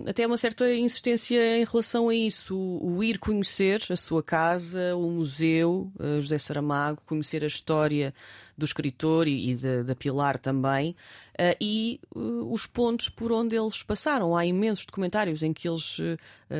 até 0.05 0.27
uma 0.27 0.35
certa 0.35 0.69
insistência 0.75 1.61
em 1.61 1.63
relação 1.63 2.09
a 2.09 2.13
isso, 2.13 2.53
o, 2.53 2.97
o 2.97 3.01
ir 3.01 3.17
conhecer 3.17 3.81
a 3.89 3.95
sua 3.95 4.21
casa, 4.21 4.93
o 4.93 5.09
museu 5.09 5.89
eh, 5.97 6.19
José 6.19 6.37
Saramago, 6.37 7.01
conhecer 7.05 7.45
a 7.45 7.47
história 7.47 8.13
do 8.57 8.65
escritor 8.65 9.25
e, 9.25 9.51
e 9.51 9.55
da, 9.55 9.83
da 9.83 9.95
Pilar 9.95 10.37
também, 10.37 10.97
eh, 11.37 11.55
e 11.61 12.01
eh, 12.13 12.19
os 12.19 12.67
pontos 12.67 13.07
por 13.07 13.31
onde 13.31 13.55
eles 13.55 13.81
passaram. 13.81 14.35
Há 14.35 14.45
imensos 14.45 14.85
documentários 14.85 15.41
em 15.41 15.53
que 15.53 15.65
eles 15.65 15.97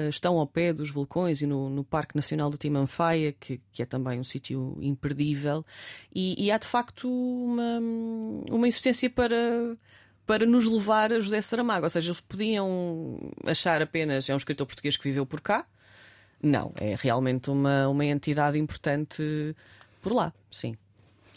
estão 0.09 0.37
ao 0.39 0.47
pé 0.47 0.71
dos 0.71 0.89
vulcões 0.91 1.41
e 1.41 1.45
no, 1.45 1.69
no 1.69 1.83
Parque 1.83 2.15
Nacional 2.15 2.49
do 2.49 2.57
Timanfaya, 2.57 3.33
que, 3.33 3.59
que 3.73 3.83
é 3.83 3.85
também 3.85 4.17
um 4.17 4.23
sítio 4.23 4.77
imperdível, 4.79 5.65
e, 6.15 6.41
e 6.41 6.49
há 6.49 6.57
de 6.57 6.67
facto 6.67 7.09
uma, 7.09 7.79
uma 8.49 8.65
insistência 8.65 9.09
para 9.09 9.77
para 10.25 10.45
nos 10.45 10.65
levar 10.65 11.11
a 11.13 11.19
José 11.19 11.41
Saramago. 11.41 11.85
Ou 11.85 11.89
seja, 11.89 12.09
eles 12.09 12.21
podiam 12.21 13.19
achar 13.45 13.81
apenas 13.81 14.29
é 14.29 14.33
um 14.33 14.37
escritor 14.37 14.65
português 14.67 14.95
que 14.97 15.03
viveu 15.03 15.25
por 15.25 15.41
cá. 15.41 15.65
Não, 16.41 16.73
é 16.79 16.95
realmente 16.99 17.49
uma, 17.49 17.87
uma 17.87 18.05
entidade 18.05 18.57
importante 18.59 19.55
por 20.01 20.11
lá, 20.13 20.33
sim. 20.51 20.75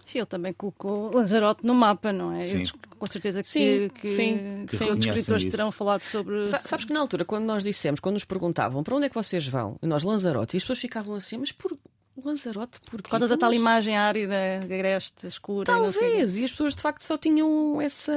Sim, 0.04 0.18
ele 0.18 0.26
também 0.26 0.52
colocou 0.52 1.12
Lanzarote 1.14 1.64
no 1.66 1.74
mapa, 1.74 2.12
não 2.12 2.32
é? 2.32 2.40
Sim. 2.42 2.58
Eles, 2.58 2.72
com 2.72 3.06
certeza 3.06 3.42
que, 3.42 3.48
Sim, 3.48 3.88
que, 3.88 4.16
sim. 4.16 4.66
Que 4.68 4.76
sim, 4.78 4.84
outros 4.84 5.06
escritores 5.06 5.42
isso. 5.42 5.50
terão 5.50 5.72
falado 5.72 6.02
sobre. 6.02 6.46
Sa- 6.46 6.58
Sabes 6.58 6.84
que 6.84 6.92
na 6.92 7.00
altura, 7.00 7.24
quando 7.24 7.44
nós 7.44 7.64
dissemos, 7.64 7.98
quando 7.98 8.14
nos 8.14 8.24
perguntavam 8.24 8.84
para 8.84 8.94
onde 8.96 9.06
é 9.06 9.08
que 9.08 9.14
vocês 9.16 9.46
vão, 9.48 9.76
nós 9.82 10.04
Lanzarote, 10.04 10.56
e 10.56 10.58
as 10.58 10.62
pessoas 10.62 10.78
ficavam 10.78 11.14
assim, 11.16 11.38
mas 11.38 11.50
por 11.50 11.76
Lanzarote, 12.24 12.80
porquê? 12.90 13.02
Por 13.02 13.10
causa 13.10 13.28
da 13.28 13.36
tal 13.36 13.50
Mas- 13.50 13.58
imagem 13.60 13.96
árida, 13.96 14.34
agreste, 14.62 15.26
escura. 15.26 15.62
e. 15.70 15.74
Talvez, 15.74 16.38
e 16.38 16.44
as 16.44 16.50
pessoas 16.50 16.74
de 16.74 16.82
facto 16.82 17.02
só 17.02 17.16
tinham 17.18 17.80
essa, 17.80 18.12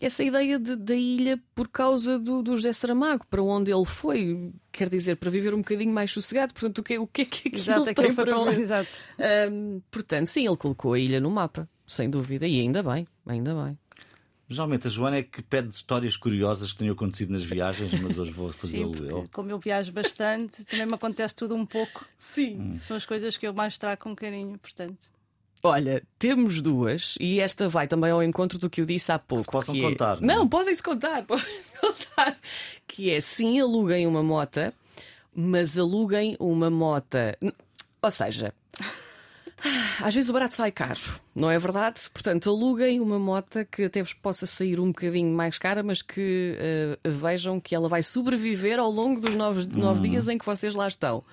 essa 0.00 0.22
ideia 0.22 0.58
de- 0.58 0.76
da 0.76 0.94
ilha 0.94 1.40
por 1.54 1.68
causa 1.68 2.18
do, 2.18 2.42
do 2.42 2.56
José 2.56 2.72
Saramago, 2.72 3.26
para 3.28 3.42
onde 3.42 3.70
ele 3.72 3.84
foi, 3.84 4.50
quer 4.72 4.88
dizer, 4.88 5.16
para 5.16 5.30
viver 5.30 5.54
um 5.54 5.58
bocadinho 5.58 5.92
mais 5.92 6.10
sossegado. 6.10 6.52
Portanto, 6.54 6.78
o 6.78 6.82
que, 6.82 6.98
o 6.98 7.06
que 7.06 7.22
é 7.22 7.24
que 7.24 7.48
aquilo 7.48 7.56
Exato, 7.56 7.88
é 7.90 7.94
que 7.94 8.02
tem 8.02 8.14
para 8.14 8.24
para 8.34 8.50
ver? 8.50 8.60
Exato. 8.60 8.88
Hum, 9.50 9.80
portanto, 9.90 10.26
sim, 10.28 10.46
ele 10.46 10.56
colocou 10.56 10.94
a 10.94 10.98
ilha 10.98 11.20
no 11.20 11.30
mapa, 11.30 11.68
sem 11.86 12.08
dúvida, 12.08 12.46
e 12.46 12.60
ainda 12.60 12.82
bem, 12.82 13.06
ainda 13.26 13.54
bem. 13.54 13.78
Geralmente 14.52 14.86
a 14.86 14.90
Joana 14.90 15.16
é 15.16 15.22
que 15.22 15.42
pede 15.42 15.68
histórias 15.70 16.16
curiosas 16.16 16.72
que 16.72 16.78
tenham 16.78 16.92
acontecido 16.94 17.30
nas 17.32 17.42
viagens, 17.42 17.92
mas 18.00 18.18
hoje 18.18 18.30
vou 18.30 18.50
fazê-lo 18.52 19.04
eu. 19.04 19.28
como 19.32 19.50
eu 19.50 19.58
viajo 19.58 19.90
bastante, 19.92 20.64
também 20.64 20.86
me 20.86 20.94
acontece 20.94 21.34
tudo 21.34 21.54
um 21.54 21.66
pouco. 21.66 22.06
Sim. 22.18 22.78
São 22.80 22.96
as 22.96 23.04
coisas 23.06 23.36
que 23.36 23.46
eu 23.46 23.52
mais 23.54 23.76
trago 23.78 24.00
com 24.02 24.14
carinho, 24.14 24.58
portanto. 24.58 24.98
Olha, 25.64 26.02
temos 26.18 26.60
duas, 26.60 27.14
e 27.20 27.38
esta 27.38 27.68
vai 27.68 27.86
também 27.86 28.10
ao 28.10 28.20
encontro 28.22 28.58
do 28.58 28.68
que 28.68 28.80
eu 28.80 28.84
disse 28.86 29.12
há 29.12 29.18
pouco. 29.18 29.44
se 29.44 29.50
possam 29.50 29.74
que 29.74 29.80
é- 29.80 29.88
contar, 29.90 30.20
não 30.20 30.28
é? 30.28 30.36
Não, 30.36 30.48
podem-se 30.48 30.82
contar, 30.82 31.22
podem-se 31.26 31.72
contar. 31.80 32.36
Que 32.88 33.10
é 33.10 33.20
sim, 33.20 33.60
aluguem 33.60 34.06
uma 34.06 34.22
mota, 34.24 34.74
mas 35.34 35.78
aluguem 35.78 36.36
uma 36.40 36.68
mota. 36.68 37.38
Ou 38.02 38.10
seja, 38.10 38.52
às 40.02 40.14
vezes 40.14 40.28
o 40.28 40.32
barato 40.32 40.54
sai 40.54 40.72
caro, 40.72 41.00
não 41.34 41.50
é 41.50 41.58
verdade? 41.58 42.00
Portanto, 42.12 42.50
aluguem 42.50 43.00
uma 43.00 43.18
mota 43.18 43.64
que 43.64 43.84
até 43.84 44.02
vos 44.02 44.14
possa 44.14 44.46
sair 44.46 44.80
um 44.80 44.88
bocadinho 44.88 45.34
mais 45.34 45.58
cara, 45.58 45.82
mas 45.82 46.02
que 46.02 46.56
eh, 46.58 46.98
vejam 47.04 47.60
que 47.60 47.74
ela 47.74 47.88
vai 47.88 48.02
sobreviver 48.02 48.78
ao 48.78 48.90
longo 48.90 49.20
dos 49.20 49.34
nove, 49.34 49.66
nove 49.68 50.08
dias 50.08 50.28
em 50.28 50.38
que 50.38 50.44
vocês 50.44 50.74
lá 50.74 50.88
estão. 50.88 51.24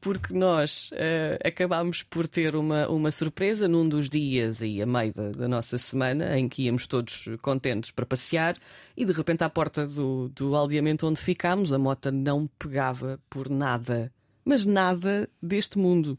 Porque 0.00 0.32
nós 0.32 0.90
eh, 0.94 1.38
acabámos 1.44 2.02
por 2.02 2.28
ter 2.28 2.54
uma, 2.54 2.86
uma 2.88 3.10
surpresa 3.10 3.66
num 3.66 3.88
dos 3.88 4.08
dias 4.08 4.62
aí 4.62 4.80
a 4.80 4.86
meio 4.86 5.12
da, 5.12 5.30
da 5.32 5.48
nossa 5.48 5.78
semana, 5.78 6.38
em 6.38 6.48
que 6.48 6.64
íamos 6.64 6.86
todos 6.86 7.28
contentes 7.42 7.90
para 7.90 8.06
passear, 8.06 8.56
e 8.96 9.04
de 9.04 9.12
repente 9.12 9.42
à 9.42 9.50
porta 9.50 9.86
do, 9.86 10.28
do 10.28 10.54
aldeamento 10.54 11.06
onde 11.06 11.20
ficámos, 11.20 11.72
a 11.72 11.78
mota 11.78 12.12
não 12.12 12.48
pegava 12.58 13.18
por 13.28 13.48
nada 13.48 14.12
mas 14.46 14.64
nada 14.64 15.28
deste 15.42 15.76
mundo. 15.76 16.16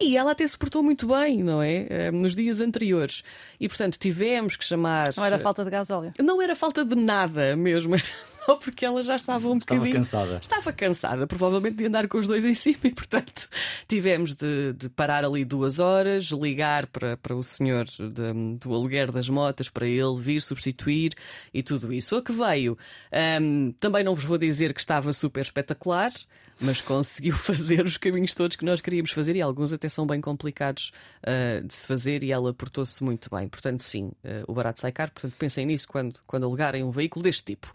E 0.00 0.16
ela 0.16 0.32
até 0.32 0.44
se 0.46 0.58
portou 0.58 0.82
muito 0.82 1.06
bem, 1.06 1.42
não 1.44 1.62
é? 1.62 1.86
Eh, 1.88 2.10
nos 2.10 2.34
dias 2.34 2.60
anteriores. 2.60 3.22
E 3.60 3.68
portanto 3.68 3.96
tivemos 3.98 4.56
que 4.56 4.64
chamar. 4.64 5.14
Não 5.16 5.24
era 5.24 5.38
falta 5.38 5.64
de 5.64 5.70
gasóleo. 5.70 6.12
Não 6.22 6.42
era 6.42 6.56
falta 6.56 6.84
de 6.84 6.94
nada 6.96 7.56
mesmo, 7.56 7.94
era 7.96 8.04
só 8.44 8.56
porque 8.56 8.84
ela 8.84 9.02
já 9.02 9.14
estava 9.16 9.46
um 9.48 9.58
Estava 9.58 9.78
bocadinho. 9.78 9.96
cansada. 10.00 10.38
Estava 10.42 10.72
cansada, 10.72 11.26
provavelmente 11.26 11.76
de 11.76 11.86
andar 11.86 12.08
com 12.08 12.18
os 12.18 12.26
dois 12.26 12.44
em 12.44 12.54
cima, 12.54 12.78
e 12.84 12.90
portanto 12.92 13.48
tivemos 13.86 14.34
de, 14.34 14.72
de 14.72 14.88
parar 14.88 15.24
ali 15.24 15.44
duas 15.44 15.78
horas, 15.78 16.24
ligar 16.26 16.86
para, 16.86 17.16
para 17.16 17.36
o 17.36 17.42
senhor 17.42 17.84
de- 17.84 18.58
do 18.58 18.74
aluguer 18.74 19.12
das 19.12 19.28
motas 19.28 19.68
para 19.68 19.86
ele 19.86 20.18
vir 20.18 20.40
substituir 20.42 21.12
e 21.54 21.62
tudo 21.62 21.92
isso. 21.92 22.16
O 22.16 22.22
que 22.22 22.32
veio, 22.32 22.76
ahm, 23.12 23.70
também 23.78 24.02
não 24.02 24.14
vos 24.14 24.24
vou 24.24 24.38
dizer 24.38 24.72
que 24.74 24.80
estava 24.80 25.12
super 25.12 25.42
espetacular. 25.42 26.12
Mas 26.60 26.80
conseguiu 26.80 27.34
fazer 27.38 27.84
os 27.84 27.96
caminhos 27.96 28.34
todos 28.34 28.56
que 28.56 28.64
nós 28.64 28.80
queríamos 28.80 29.10
fazer 29.12 29.36
e 29.36 29.40
alguns 29.40 29.72
até 29.72 29.88
são 29.88 30.06
bem 30.06 30.20
complicados 30.20 30.92
ah, 31.22 31.60
de 31.64 31.74
se 31.74 31.86
fazer 31.86 32.22
e 32.24 32.32
ela 32.32 32.52
portou-se 32.52 33.02
muito 33.02 33.30
bem. 33.34 33.48
Portanto, 33.48 33.82
sim, 33.82 34.10
ah, 34.24 34.44
o 34.46 34.52
barato 34.52 34.80
sai 34.80 34.92
caro. 34.92 35.12
Portanto, 35.12 35.34
pensem 35.38 35.66
nisso 35.66 35.86
quando, 35.88 36.18
quando 36.26 36.44
alugarem 36.44 36.82
um 36.82 36.90
veículo 36.90 37.22
deste 37.22 37.44
tipo. 37.44 37.72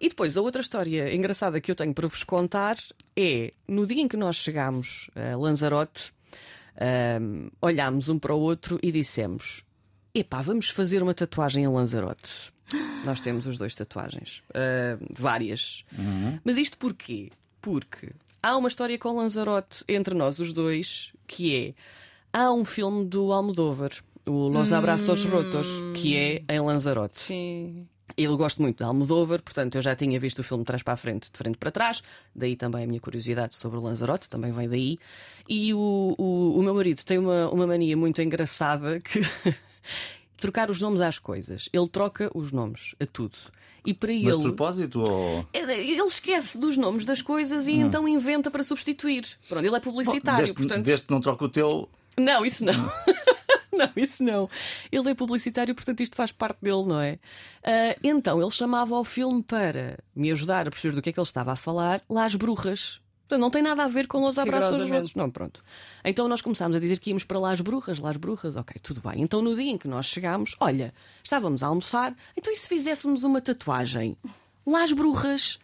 E 0.00 0.08
depois, 0.08 0.36
a 0.36 0.40
outra 0.40 0.62
história 0.62 1.14
engraçada 1.14 1.60
que 1.60 1.70
eu 1.70 1.74
tenho 1.74 1.92
para 1.92 2.08
vos 2.08 2.24
contar 2.24 2.76
é 3.16 3.52
no 3.68 3.86
dia 3.86 4.02
em 4.02 4.08
que 4.08 4.16
nós 4.16 4.36
chegámos 4.36 5.10
a 5.14 5.36
Lanzarote, 5.36 6.12
ahm, 6.76 7.48
olhámos 7.60 8.08
um 8.08 8.18
para 8.18 8.34
o 8.34 8.40
outro 8.40 8.78
e 8.82 8.92
dissemos: 8.92 9.64
Epá, 10.14 10.40
vamos 10.40 10.70
fazer 10.70 11.02
uma 11.02 11.14
tatuagem 11.14 11.64
em 11.64 11.68
Lanzarote. 11.68 12.52
Nós 13.04 13.20
temos 13.20 13.46
os 13.46 13.58
dois 13.58 13.74
tatuagens, 13.74 14.42
ah, 14.54 14.96
várias. 15.10 15.84
Mas 16.44 16.56
isto 16.56 16.78
porquê? 16.78 17.30
Porque 17.60 18.10
há 18.42 18.56
uma 18.56 18.68
história 18.68 18.98
com 18.98 19.16
Lanzarote 19.16 19.84
entre 19.88 20.14
nós 20.14 20.38
os 20.38 20.52
dois 20.52 21.12
que 21.26 21.54
é: 21.54 21.74
há 22.32 22.52
um 22.52 22.64
filme 22.64 23.04
do 23.04 23.32
Almodóvar, 23.32 23.92
o 24.26 24.48
Los 24.48 24.72
Abraços 24.72 25.24
Rotos, 25.24 25.68
que 25.94 26.16
é 26.16 26.42
em 26.48 26.60
Lanzarote. 26.60 27.20
Sim. 27.20 27.86
Eu 28.16 28.36
gosto 28.36 28.60
muito 28.60 28.78
de 28.78 28.84
Almodóvar, 28.84 29.40
portanto 29.42 29.76
eu 29.76 29.82
já 29.82 29.94
tinha 29.94 30.18
visto 30.18 30.40
o 30.40 30.42
filme 30.42 30.62
de 30.62 30.66
trás 30.66 30.82
para 30.82 30.94
a 30.94 30.96
frente, 30.96 31.30
de 31.30 31.38
frente 31.38 31.56
para 31.56 31.70
trás, 31.70 32.02
daí 32.34 32.56
também 32.56 32.84
a 32.84 32.86
minha 32.86 33.00
curiosidade 33.00 33.54
sobre 33.54 33.78
o 33.78 33.80
Lanzarote, 33.80 34.28
também 34.28 34.50
vem 34.52 34.68
daí. 34.68 34.98
E 35.48 35.72
o, 35.72 36.14
o, 36.18 36.58
o 36.58 36.62
meu 36.62 36.74
marido 36.74 37.04
tem 37.04 37.18
uma, 37.18 37.48
uma 37.50 37.66
mania 37.66 37.96
muito 37.96 38.20
engraçada 38.20 39.00
que 39.00 39.20
trocar 40.40 40.70
os 40.70 40.80
nomes 40.80 41.00
às 41.00 41.18
coisas. 41.18 41.68
Ele 41.72 41.88
troca 41.88 42.30
os 42.34 42.50
nomes 42.50 42.94
a 43.00 43.06
tudo. 43.06 43.36
E 43.84 43.94
para 43.94 44.12
Mas 44.12 44.20
de 44.22 44.28
ele. 44.28 44.42
propósito 44.42 45.00
ou. 45.00 45.46
Ele 45.52 46.02
esquece 46.06 46.58
dos 46.58 46.76
nomes 46.76 47.04
das 47.04 47.22
coisas 47.22 47.66
e 47.66 47.72
então 47.72 48.06
inventa 48.06 48.50
para 48.50 48.62
substituir. 48.62 49.26
Pronto, 49.48 49.64
ele 49.64 49.76
é 49.76 49.80
publicitário, 49.80 50.38
desde, 50.38 50.54
portanto. 50.54 50.84
desde 50.84 51.06
que 51.06 51.12
não 51.12 51.20
troca 51.20 51.44
o 51.44 51.48
teu. 51.48 51.88
Não, 52.18 52.44
isso 52.44 52.64
não. 52.64 52.74
não, 53.72 53.90
isso 53.96 54.22
não. 54.22 54.50
Ele 54.92 55.10
é 55.10 55.14
publicitário, 55.14 55.74
portanto 55.74 56.00
isto 56.02 56.14
faz 56.14 56.30
parte 56.30 56.58
dele, 56.60 56.84
não 56.84 57.00
é? 57.00 57.18
Ah, 57.64 57.96
então, 58.02 58.40
ele 58.40 58.50
chamava 58.50 58.94
ao 58.94 59.04
filme 59.04 59.42
para 59.42 59.98
me 60.14 60.30
ajudar 60.30 60.68
a 60.68 60.70
perceber 60.70 60.94
do 60.94 61.00
que 61.02 61.08
é 61.10 61.12
que 61.12 61.20
ele 61.20 61.26
estava 61.26 61.52
a 61.52 61.56
falar, 61.56 62.02
Las 62.08 62.34
Brujas. 62.34 63.00
Portanto, 63.30 63.42
não 63.42 63.50
tem 63.50 63.62
nada 63.62 63.84
a 63.84 63.88
ver 63.88 64.08
com 64.08 64.24
os 64.24 64.38
abraços 64.40 64.72
Rigorosamente. 64.72 65.02
rotos. 65.02 65.14
Não, 65.14 65.30
pronto. 65.30 65.62
Então 66.04 66.26
nós 66.26 66.42
começámos 66.42 66.76
a 66.76 66.80
dizer 66.80 66.98
que 66.98 67.10
íamos 67.10 67.22
para 67.22 67.38
Las 67.38 67.60
Brujas, 67.60 68.00
Las 68.00 68.16
Brujas, 68.16 68.56
ok, 68.56 68.76
tudo 68.82 69.00
bem. 69.00 69.22
Então 69.22 69.40
no 69.40 69.54
dia 69.54 69.70
em 69.70 69.78
que 69.78 69.86
nós 69.86 70.06
chegámos, 70.06 70.56
olha, 70.58 70.92
estávamos 71.22 71.62
a 71.62 71.68
almoçar, 71.68 72.12
então 72.36 72.52
e 72.52 72.56
se 72.56 72.66
fizéssemos 72.66 73.22
uma 73.22 73.40
tatuagem? 73.40 74.16
Las 74.66 74.90
Brujas. 74.90 75.60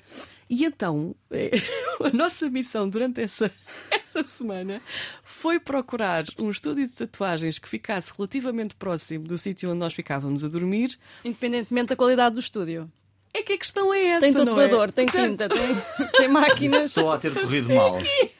E 0.48 0.64
então, 0.64 1.12
a 1.98 2.10
nossa 2.16 2.48
missão 2.48 2.88
durante 2.88 3.20
essa, 3.20 3.50
essa 3.90 4.22
semana 4.22 4.80
foi 5.24 5.58
procurar 5.58 6.24
um 6.38 6.52
estúdio 6.52 6.86
de 6.86 6.92
tatuagens 6.92 7.58
que 7.58 7.68
ficasse 7.68 8.12
relativamente 8.16 8.76
próximo 8.76 9.26
do 9.26 9.36
sítio 9.36 9.70
onde 9.70 9.80
nós 9.80 9.92
ficávamos 9.92 10.44
a 10.44 10.48
dormir. 10.48 10.96
Independentemente 11.24 11.88
da 11.88 11.96
qualidade 11.96 12.36
do 12.36 12.40
estúdio. 12.40 12.88
É 13.34 13.42
que 13.42 13.52
a 13.52 13.58
questão 13.58 13.92
é 13.92 14.04
essa. 14.06 14.20
Tem 14.20 14.32
não 14.32 14.42
é? 14.42 14.44
tatuador, 14.46 14.92
tem 14.92 15.06
Portanto, 15.06 15.30
tinta, 15.30 15.48
tem, 15.48 16.10
tem 16.12 16.28
máquinas. 16.28 16.90
Só 16.92 17.12
a 17.12 17.18
ter 17.18 17.34
corrido 17.34 17.74
mal. 17.74 17.98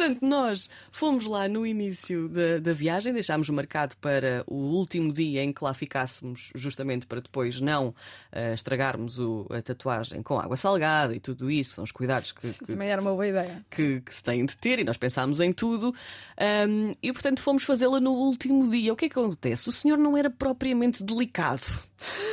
Portanto, 0.00 0.22
nós 0.22 0.70
fomos 0.90 1.26
lá 1.26 1.46
no 1.46 1.66
início 1.66 2.26
da, 2.28 2.58
da 2.58 2.72
viagem, 2.72 3.12
deixámos 3.12 3.50
marcado 3.50 3.94
para 4.00 4.42
o 4.46 4.54
último 4.56 5.12
dia 5.12 5.42
em 5.44 5.52
que 5.52 5.62
lá 5.62 5.74
ficássemos, 5.74 6.50
justamente 6.54 7.06
para 7.06 7.20
depois 7.20 7.60
não 7.60 7.94
eh, 8.32 8.54
estragarmos 8.54 9.18
o- 9.18 9.46
a 9.50 9.60
tatuagem 9.60 10.22
com 10.22 10.38
água 10.40 10.56
salgada 10.56 11.14
e 11.14 11.20
tudo 11.20 11.50
isso, 11.50 11.74
são 11.74 11.84
os 11.84 11.92
cuidados 11.92 12.32
que, 12.32 12.50
que- 12.50 12.64
Também 12.66 12.88
era 12.88 13.02
uma 13.02 13.10
boa 13.10 13.26
ideia. 13.28 13.62
que, 13.70 14.00
que 14.00 14.14
se 14.14 14.22
têm 14.22 14.46
de 14.46 14.56
ter 14.56 14.78
e 14.78 14.84
nós 14.84 14.96
pensámos 14.96 15.38
em 15.38 15.52
tudo. 15.52 15.94
Ahm, 16.38 16.94
e 17.02 17.12
portanto 17.12 17.40
fomos 17.42 17.62
fazê-la 17.64 18.00
no 18.00 18.12
último 18.12 18.70
dia. 18.70 18.92
O 18.92 18.96
que 18.96 19.04
é 19.04 19.08
que 19.10 19.18
acontece? 19.18 19.68
O 19.68 19.72
senhor 19.72 19.98
não 19.98 20.16
era 20.16 20.30
propriamente 20.30 21.04
delicado. 21.04 21.60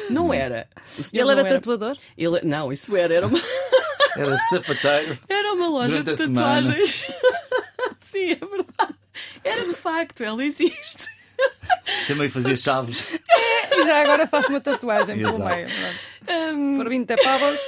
Não 0.09 0.33
era. 0.33 0.69
O 0.97 1.03
senhor 1.03 1.23
Ele 1.25 1.35
não 1.35 1.45
era 1.45 1.55
tatuador? 1.59 1.97
Ele- 2.17 2.41
Não, 2.43 2.71
isso 2.71 2.95
era. 2.95 3.13
Era 3.13 3.27
uma, 3.27 3.37
Era 4.15 4.37
sapateiro. 4.49 5.19
era 5.29 5.53
uma 5.53 5.67
loja 5.67 6.01
Durante 6.01 6.11
de 6.17 6.33
tatuagens. 6.33 7.05
É. 9.57 9.61
Era 9.61 9.69
de 9.69 9.75
facto, 9.75 10.23
ela 10.23 10.43
existe. 10.43 11.07
Também 12.07 12.29
fazia 12.29 12.55
chaves. 12.57 13.03
E 13.71 13.85
já 13.85 14.01
agora 14.01 14.27
faz 14.27 14.45
uma 14.47 14.59
tatuagem 14.59 15.17
pelo 15.17 15.37
meio. 15.45 15.67
pronto. 15.67 16.77
Por 16.77 16.89
20 16.89 17.15
pavos. 17.23 17.59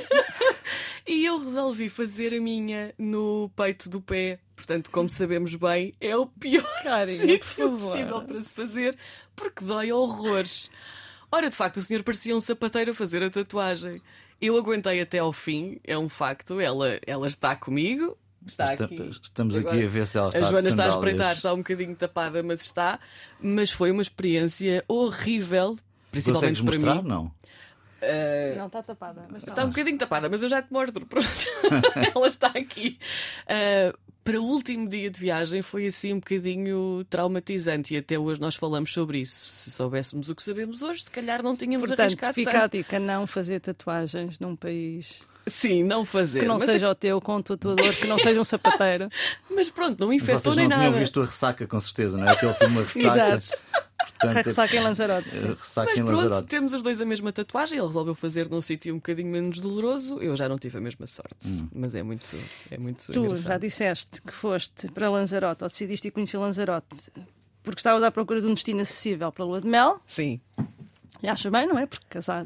E 1.08 1.26
eu 1.26 1.40
resolvi 1.40 1.90
fazer 1.90 2.34
a 2.36 2.42
minha 2.42 2.94
no 2.98 3.50
peito 3.56 3.90
do 3.90 4.02
pé. 4.02 4.40
Portanto, 4.56 4.92
como 4.92 5.10
sabemos 5.10 5.56
bem, 5.56 5.94
é 6.02 6.16
o 6.16 6.28
pior 6.28 6.68
Carinha, 6.84 7.40
por 7.40 7.48
sítio 7.48 7.70
favor. 7.70 7.80
possível 7.80 8.22
para 8.24 8.42
se 8.42 8.54
fazer, 8.54 8.98
porque 9.36 9.64
dói 9.64 9.92
horrores. 9.92 10.70
Ora, 11.32 11.50
de 11.50 11.56
facto, 11.56 11.78
o 11.78 11.82
senhor 11.82 12.04
parecia 12.04 12.36
um 12.36 12.40
sapateiro 12.42 12.92
a 12.92 12.94
fazer 12.94 13.24
a 13.24 13.30
tatuagem. 13.30 14.02
Eu 14.42 14.58
aguentei 14.58 15.00
até 15.02 15.20
ao 15.20 15.32
fim, 15.34 15.80
é 15.84 15.98
um 15.98 16.10
facto. 16.10 16.60
Ela, 16.60 17.00
ela 17.06 17.28
está 17.28 17.56
comigo. 17.56 18.18
Está 18.50 18.74
Esta- 18.74 18.86
aqui. 18.86 19.10
Estamos 19.24 19.56
aqui 19.58 19.68
Agora, 19.68 19.86
a 19.86 19.90
ver 19.90 20.06
se 20.06 20.18
ela 20.18 20.28
está 20.30 20.40
A 20.40 20.44
Joana 20.44 20.62
de 20.64 20.70
está 20.70 20.86
a 20.86 20.90
espreitar, 20.90 21.34
está 21.34 21.54
um 21.54 21.58
bocadinho 21.58 21.96
tapada, 21.96 22.44
mas 22.44 22.62
está. 22.62 23.00
Mas 23.42 23.72
foi 23.72 23.92
uma 23.92 24.02
experiência 24.02 24.84
horrível, 24.88 25.78
principalmente 26.12 26.60
Consegues 26.60 26.62
para 26.62 26.76
mostrar? 26.90 27.04
mim. 27.04 27.10
Não. 27.10 27.32
Não, 28.58 28.68
está 28.68 28.82
tapada. 28.84 29.26
Mas 29.30 29.44
Está 29.44 29.66
um 29.66 29.70
bocadinho 29.70 29.98
tapada, 29.98 30.30
mas 30.30 30.42
eu 30.42 30.48
já 30.50 30.62
te 30.62 30.72
mostro. 30.72 31.06
Pronto. 31.06 31.28
Ela 32.16 32.28
está 32.28 32.48
aqui. 32.48 32.98
Ah, 33.48 33.94
para 34.24 34.40
o 34.40 34.44
último 34.46 34.88
dia 34.88 35.10
de 35.10 35.20
viagem 35.20 35.62
foi 35.62 35.88
assim 35.88 36.14
um 36.14 36.20
bocadinho 36.20 37.04
traumatizante 37.10 37.94
e 37.96 37.98
até 37.98 38.18
hoje 38.18 38.40
nós 38.40 38.56
falamos 38.56 38.94
sobre 38.94 39.20
isso. 39.22 39.48
Se 39.50 39.72
soubéssemos 39.72 40.30
o 40.30 40.36
que 40.36 40.44
sabemos 40.44 40.82
hoje, 40.82 41.04
se 41.04 41.12
calhar 41.12 41.42
não 41.44 41.56
tínhamos 41.58 41.88
Portanto, 41.90 42.06
arriscado 42.06 42.34
fica 42.36 42.52
tanto. 42.52 42.64
a 42.64 42.68
dica: 42.68 43.00
não 43.00 43.26
fazer 43.28 43.60
tatuagens 43.60 44.40
num 44.40 44.56
país 44.56 45.22
Sim, 45.50 45.84
não 45.84 46.06
fazer. 46.06 46.40
que 46.42 46.46
não 46.46 46.56
mas, 46.56 46.64
seja 46.66 46.90
o 46.90 46.96
teu, 46.96 47.20
com 47.22 47.38
um 47.38 47.42
tatuador, 47.42 47.94
que 47.96 48.08
não 48.08 48.18
seja 48.20 48.40
um 48.40 48.46
sapateiro. 48.46 49.10
mas 49.50 49.70
pronto, 49.70 50.00
não 50.06 50.12
infectou 50.14 50.56
nem 50.56 50.68
não 50.68 50.78
tinham 50.78 50.92
nada. 50.92 51.00
visto 51.02 51.20
a 51.22 51.26
ressaca, 51.26 51.66
com 51.68 51.80
certeza, 51.80 52.18
não 52.18 52.28
é? 52.28 52.32
Aquele 52.32 52.54
filme 52.54 52.78
A 52.78 52.82
Ressaca. 52.84 53.36
Exato. 53.38 53.64
Portanto, 54.20 54.46
Ressaca 54.46 54.76
em 54.76 54.80
Lanzarote. 54.82 55.30
Ressaca 55.30 55.90
Mas 55.90 56.00
em 56.00 56.04
pronto, 56.04 56.18
Lanzarote. 56.18 56.48
temos 56.48 56.74
os 56.74 56.82
dois 56.82 57.00
a 57.02 57.06
mesma 57.06 57.32
tatuagem. 57.32 57.78
Ele 57.78 57.88
resolveu 57.88 58.16
fazer 58.16 58.50
num 58.50 58.62
sítio 58.62 58.94
um 58.94 58.98
bocadinho 58.98 59.30
menos 59.30 59.60
doloroso. 59.62 60.20
Eu 60.22 60.36
já 60.36 60.48
não 60.50 60.58
tive 60.58 60.78
a 60.78 60.82
mesma 60.82 61.06
sorte. 61.08 61.36
Hum. 61.46 61.68
Mas 61.74 61.94
é 61.96 62.02
muito, 62.04 62.26
é 62.72 62.78
muito 62.78 63.12
Tu 63.12 63.20
engraçado. 63.20 63.48
já 63.48 63.58
disseste 63.58 64.22
que 64.22 64.34
foste 64.34 64.88
para 64.90 65.10
Lanzarote, 65.10 65.64
ou 65.64 65.70
decidiste 65.70 66.08
ir 66.08 66.12
conhecer 66.12 66.38
Lanzarote, 66.38 67.12
porque 67.64 67.80
estavas 67.80 68.04
à 68.04 68.12
procura 68.12 68.42
de 68.42 68.48
um 68.48 68.54
destino 68.54 68.82
acessível 68.82 69.32
para 69.32 69.44
a 69.44 69.48
lua 69.48 69.62
de 69.62 69.68
mel. 69.68 70.02
Sim, 70.06 70.40
E 71.22 71.28
achas 71.28 71.52
bem, 71.52 71.68
não 71.68 71.78
é? 71.78 71.86
Porque 71.86 72.06
casar 72.10 72.46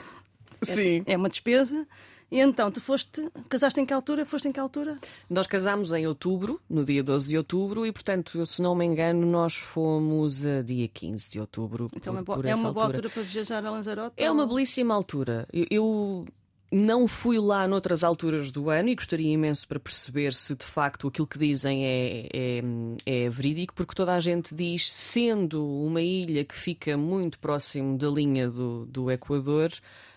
sim. 0.62 1.02
é 1.06 1.16
uma 1.16 1.28
despesa. 1.28 1.86
E 2.30 2.40
então, 2.40 2.70
tu 2.70 2.80
foste, 2.80 3.28
casaste 3.48 3.80
em 3.80 3.86
que 3.86 3.92
altura? 3.92 4.24
Foste 4.26 4.48
em 4.48 4.52
que 4.52 4.58
altura? 4.58 4.98
Nós 5.30 5.46
casámos 5.46 5.92
em 5.92 6.06
outubro, 6.06 6.60
no 6.68 6.84
dia 6.84 7.02
12 7.02 7.28
de 7.28 7.36
outubro, 7.38 7.86
e 7.86 7.92
portanto, 7.92 8.44
se 8.44 8.60
não 8.60 8.74
me 8.74 8.84
engano, 8.84 9.24
nós 9.26 9.54
fomos 9.54 10.44
a 10.44 10.62
dia 10.62 10.88
15 10.88 11.28
de 11.30 11.38
outubro. 11.40 11.88
Então 11.94 12.12
por, 12.14 12.16
é 12.16 12.20
uma 12.20 12.24
boa- 12.24 12.36
por 12.38 12.46
é 12.46 12.54
uma 12.54 12.72
boa 12.72 12.86
altura. 12.86 12.98
altura 13.06 13.10
para 13.10 13.22
viajar 13.22 13.64
a 13.64 13.70
Lanzarote? 13.70 14.14
É 14.16 14.30
uma 14.30 14.42
ou- 14.42 14.48
belíssima 14.48 14.94
altura. 14.94 15.46
Eu, 15.52 15.66
eu 15.70 16.24
não 16.72 17.06
fui 17.06 17.38
lá 17.38 17.68
noutras 17.68 18.02
alturas 18.02 18.50
do 18.50 18.68
ano 18.68 18.88
e 18.88 18.94
gostaria 18.96 19.30
imenso 19.32 19.68
para 19.68 19.78
perceber 19.78 20.32
se 20.32 20.56
de 20.56 20.64
facto 20.64 21.06
aquilo 21.06 21.26
que 21.26 21.38
dizem 21.38 21.84
é, 21.86 22.28
é, 22.32 22.62
é 23.06 23.30
verídico, 23.30 23.74
porque 23.74 23.94
toda 23.94 24.12
a 24.12 24.18
gente 24.18 24.52
diz, 24.54 24.90
sendo 24.90 25.64
uma 25.64 26.02
ilha 26.02 26.44
que 26.44 26.54
fica 26.56 26.96
muito 26.96 27.38
próximo 27.38 27.96
da 27.96 28.08
linha 28.08 28.50
do, 28.50 28.86
do 28.86 29.08
Equador, 29.08 29.70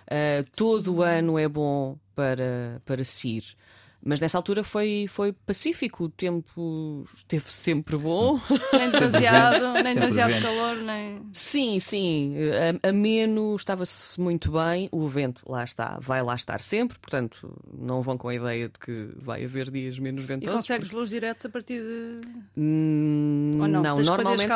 ah, 0.10 0.44
todo 0.56 0.96
o 0.96 1.02
ano 1.02 1.38
é 1.38 1.48
bom 1.48 1.98
para, 2.16 2.82
para 2.86 3.04
se 3.04 3.30
ir. 3.38 3.44
Mas 4.06 4.22
nessa 4.22 4.38
altura 4.38 4.64
foi, 4.64 5.06
foi 5.10 5.34
pacífico, 5.34 6.06
o 6.06 6.10
tempo 6.10 7.04
esteve 7.16 7.50
sempre 7.50 7.98
bom. 7.98 8.40
Nem 8.80 8.90
demasiado, 8.92 9.74
nem 9.84 9.94
demasiado 9.96 10.42
calor, 10.42 10.78
nem. 10.78 11.24
Sim, 11.34 11.80
sim, 11.80 12.36
a- 12.84 12.90
ameno, 12.90 13.56
estava-se 13.56 14.22
muito 14.22 14.52
bem. 14.52 14.88
O 14.92 15.08
vento 15.08 15.42
lá 15.50 15.64
está, 15.64 15.98
vai 16.00 16.22
lá 16.22 16.36
estar 16.36 16.62
sempre, 16.62 16.98
portanto, 17.00 17.52
não 17.78 18.02
vão 18.02 18.18
com 18.18 18.30
a 18.30 18.36
ideia 18.36 18.70
de 18.70 18.80
que 18.80 19.10
vai 19.18 19.44
haver 19.44 19.70
dias 19.72 19.98
menos 20.00 20.24
E 20.24 20.28
ventosos. 20.28 20.56
consegues 20.62 20.90
voos 20.90 21.10
diretos 21.10 21.46
a 21.46 21.50
partir 21.50 21.82
de. 21.82 22.22
Hum, 22.56 23.58
Ou 23.60 23.68
não? 23.68 23.82
não, 23.82 24.00
normalmente. 24.00 24.52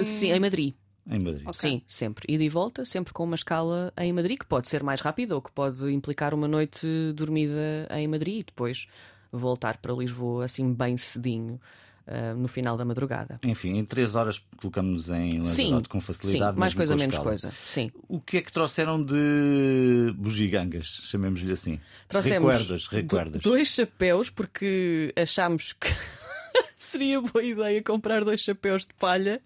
em- 0.00 0.04
Sim, 0.04 0.30
em 0.32 0.40
Madrid. 0.40 0.74
Em 1.10 1.18
Madrid. 1.18 1.42
Ok. 1.46 1.54
Sim, 1.54 1.82
sempre. 1.86 2.24
Ida 2.32 2.42
e 2.44 2.48
volta, 2.48 2.84
sempre 2.84 3.12
com 3.12 3.24
uma 3.24 3.34
escala 3.36 3.92
em 3.98 4.12
Madrid, 4.12 4.38
que 4.38 4.46
pode 4.46 4.68
ser 4.68 4.82
mais 4.82 5.00
rápida 5.00 5.34
ou 5.34 5.42
que 5.42 5.50
pode 5.52 5.92
implicar 5.92 6.32
uma 6.34 6.48
noite 6.48 6.86
dormida 7.14 7.86
em 7.90 8.08
Madrid 8.08 8.40
e 8.40 8.44
depois 8.44 8.86
voltar 9.30 9.76
para 9.78 9.92
Lisboa 9.92 10.44
assim 10.44 10.72
bem 10.72 10.96
cedinho. 10.96 11.60
ah, 12.06 12.34
no 12.34 12.46
final 12.48 12.76
da 12.76 12.84
madrugada. 12.84 13.40
Enfim, 13.42 13.78
em 13.78 13.84
três 13.84 14.14
horas 14.14 14.38
colocamos 14.58 15.08
em 15.08 15.42
Sim, 15.44 15.64
Lanzarote 15.70 15.88
com 15.88 16.00
sim, 16.00 16.06
facilidade. 16.06 16.58
mais 16.58 16.74
mesmo 16.74 16.78
coisa, 16.86 16.96
menos 16.96 17.14
escala. 17.14 17.30
coisa. 17.30 17.52
Sim. 17.66 17.90
O 18.08 18.20
que 18.20 18.36
é 18.36 18.42
que 18.42 18.52
trouxeram 18.52 19.02
de 19.02 20.12
bugigangas, 20.16 20.86
chamemos-lhe 21.04 21.50
assim? 21.52 21.80
Trouxemos 22.08 22.36
recuerdas, 22.52 22.86
recuerdas. 22.88 23.40
do- 23.42 23.50
dois 23.50 23.68
chapéus 23.68 24.28
porque 24.30 25.12
achámos 25.16 25.72
que 25.72 25.88
seria 26.76 27.20
boa 27.22 27.42
ideia 27.42 27.82
comprar 27.82 28.22
dois 28.22 28.40
chapéus 28.42 28.82
de 28.86 28.92
palha 28.94 29.40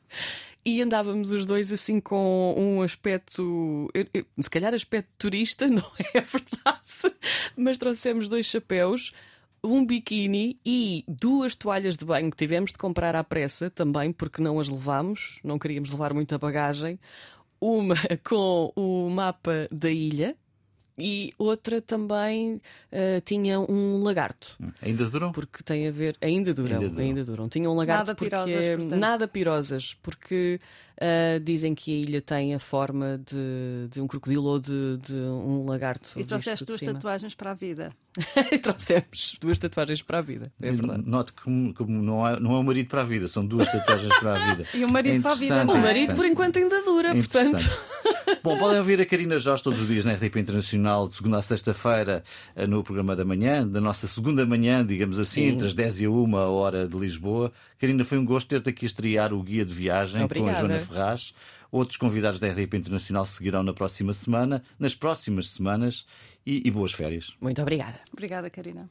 e 0.69 0.83
andávamos 0.83 1.33
os 1.33 1.47
dois 1.47 1.73
assim 1.73 1.99
com 2.01 2.55
um 2.57 2.83
aspecto, 2.83 3.89
se 4.39 4.51
calhar 4.51 4.75
aspecto 4.75 5.09
turista, 5.17 5.67
não 5.69 5.91
é 5.99 6.21
verdade, 6.21 7.17
mas 7.57 7.79
trouxemos 7.79 8.29
dois 8.29 8.47
chapéus. 8.47 9.13
Um 9.65 9.85
biquíni 9.85 10.61
e 10.65 11.05
duas 11.09 11.57
toalhas 11.57 11.97
de 11.97 12.05
banho 12.05 12.31
que 12.31 12.37
tivemos 12.37 12.71
de 12.71 12.79
comprar 12.79 13.17
à 13.17 13.25
pressa 13.25 13.69
também, 13.69 14.13
porque 14.13 14.41
não 14.41 14.61
as 14.61 14.69
levámos, 14.69 15.41
não 15.43 15.59
queríamos 15.59 15.91
levar 15.91 16.15
muita 16.15 16.39
bagagem. 16.39 16.99
Uma 17.61 17.97
com 18.23 18.73
o 18.77 19.11
mapa 19.11 19.67
da 19.73 19.91
ilha, 19.91 20.37
e 20.99 21.33
outra 21.39 21.81
também 21.81 22.61
eh, 22.91 23.21
tinha 23.25 23.61
um 23.61 24.03
lagarto. 24.03 24.57
Ainda 24.83 25.07
duram? 25.07 25.31
Porque 25.33 25.63
tem 25.63 25.87
a 25.87 25.91
ver. 25.93 26.17
Ainda 26.21 26.53
duram, 26.53 26.81
Ainda 26.81 27.01
ainda 27.01 27.25
duram. 27.25 27.37
duram. 27.37 27.49
Tinha 27.49 27.71
um 27.71 27.75
lagarto 27.75 28.01
Nada 28.09 28.15
porque. 28.15 28.31
pirosas, 28.31 28.67
portanto. 28.77 28.99
Nada 28.99 29.29
pirosas, 29.29 29.95
porque 30.03 30.61
eh, 31.01 31.39
dizem 31.39 31.75
que 31.75 31.93
a 31.93 31.97
ilha 31.97 32.21
tem 32.21 32.55
a 32.55 32.59
forma 32.59 33.21
de, 33.25 33.89
de 33.91 34.01
um 34.01 34.07
crocodilo 34.09 34.45
ou 34.45 34.59
de, 34.59 34.99
de 34.99 35.15
um 35.15 35.65
lagarto. 35.65 36.11
E 36.17 36.25
trouxeste 36.25 36.65
duas 36.65 36.81
cima. 36.81 36.95
tatuagens 36.95 37.35
para 37.35 37.53
a 37.53 37.55
vida. 37.55 37.93
E 38.51 38.59
trouxemos 38.59 39.37
duas 39.41 39.59
tatuagens 39.59 40.03
para 40.03 40.19
a 40.19 40.23
vida. 40.23 40.51
É 40.61 40.73
verdade. 40.73 41.03
Note 41.07 41.33
que 41.33 41.43
como, 41.43 41.73
como 41.73 42.03
não, 42.03 42.27
é, 42.27 42.41
não 42.41 42.53
é 42.53 42.59
um 42.59 42.65
marido 42.65 42.89
para 42.89 43.03
a 43.03 43.05
vida, 43.05 43.29
são 43.29 43.47
duas 43.47 43.71
tatuagens 43.71 44.19
para 44.19 44.33
a 44.33 44.55
vida. 44.55 44.69
E 44.75 44.85
o 44.85 44.93
marido 44.93 45.23
para 45.23 45.33
a 45.33 45.35
vida, 45.35 45.67
O 45.67 45.77
é? 45.77 45.81
marido, 45.81 46.15
por 46.15 46.27
enquanto, 46.27 46.59
ainda 46.59 46.83
dura, 46.83 47.15
portanto. 47.15 47.61
Interessante. 47.61 47.71
Bom, 48.43 48.59
podem 48.59 48.79
ouvir 48.79 49.01
a 49.01 49.07
Karina 49.07 49.39
Jorge 49.39 49.63
todos 49.63 49.81
os 49.81 49.89
dias 49.89 50.05
na 50.05 50.13
RTP 50.15 50.37
Internacional, 50.37 51.09
de 51.09 51.17
segunda 51.17 51.39
a 51.39 51.43
sexta-feira, 51.43 52.23
eh, 52.55 52.67
no 52.67 52.83
programa 52.85 53.17
da 53.17 53.25
manhã, 53.25 53.67
da 53.67 53.81
nossa 53.81 54.07
segunda 54.07 54.45
manhã, 54.45 54.85
digamos 54.85 55.19
assim, 55.19 55.43
Sim. 55.43 55.49
entre 55.49 55.67
as 55.67 55.75
10 55.75 56.01
e 56.03 56.05
a 56.05 56.11
1 56.11 56.37
a 56.37 56.49
hora 56.49 56.87
de 56.87 56.97
Lisboa. 56.97 57.53
Karina, 57.79 58.05
foi 58.05 58.19
um 58.19 58.25
gosto 58.25 58.49
ter-te 58.49 58.71
aqui 58.71 58.85
a 58.85 58.89
estrear 58.89 59.33
o 59.33 59.43
guia 59.43 59.65
de 59.65 59.75
viagem 59.75 60.17
com 60.17 60.23
a 60.23 60.25
Obrigada. 60.25 60.59
Joana 60.61 60.79
Ferraz. 60.89 61.35
Outros 61.71 61.97
convidados 61.97 62.41
da 62.41 62.49
RTP 62.49 62.75
Internacional 62.75 63.25
seguirão 63.27 63.63
na 63.63 63.75
próxima 63.75 64.13
semana, 64.13 64.63
nas 64.79 64.95
próximas 64.95 65.51
semanas, 65.51 66.07
e, 66.47 66.63
e 66.67 66.71
boas 66.71 66.93
férias. 66.93 67.37
Muito 67.41 67.61
obrigada. 67.61 68.01
Obrigada, 68.11 68.49
Karina. 68.49 68.89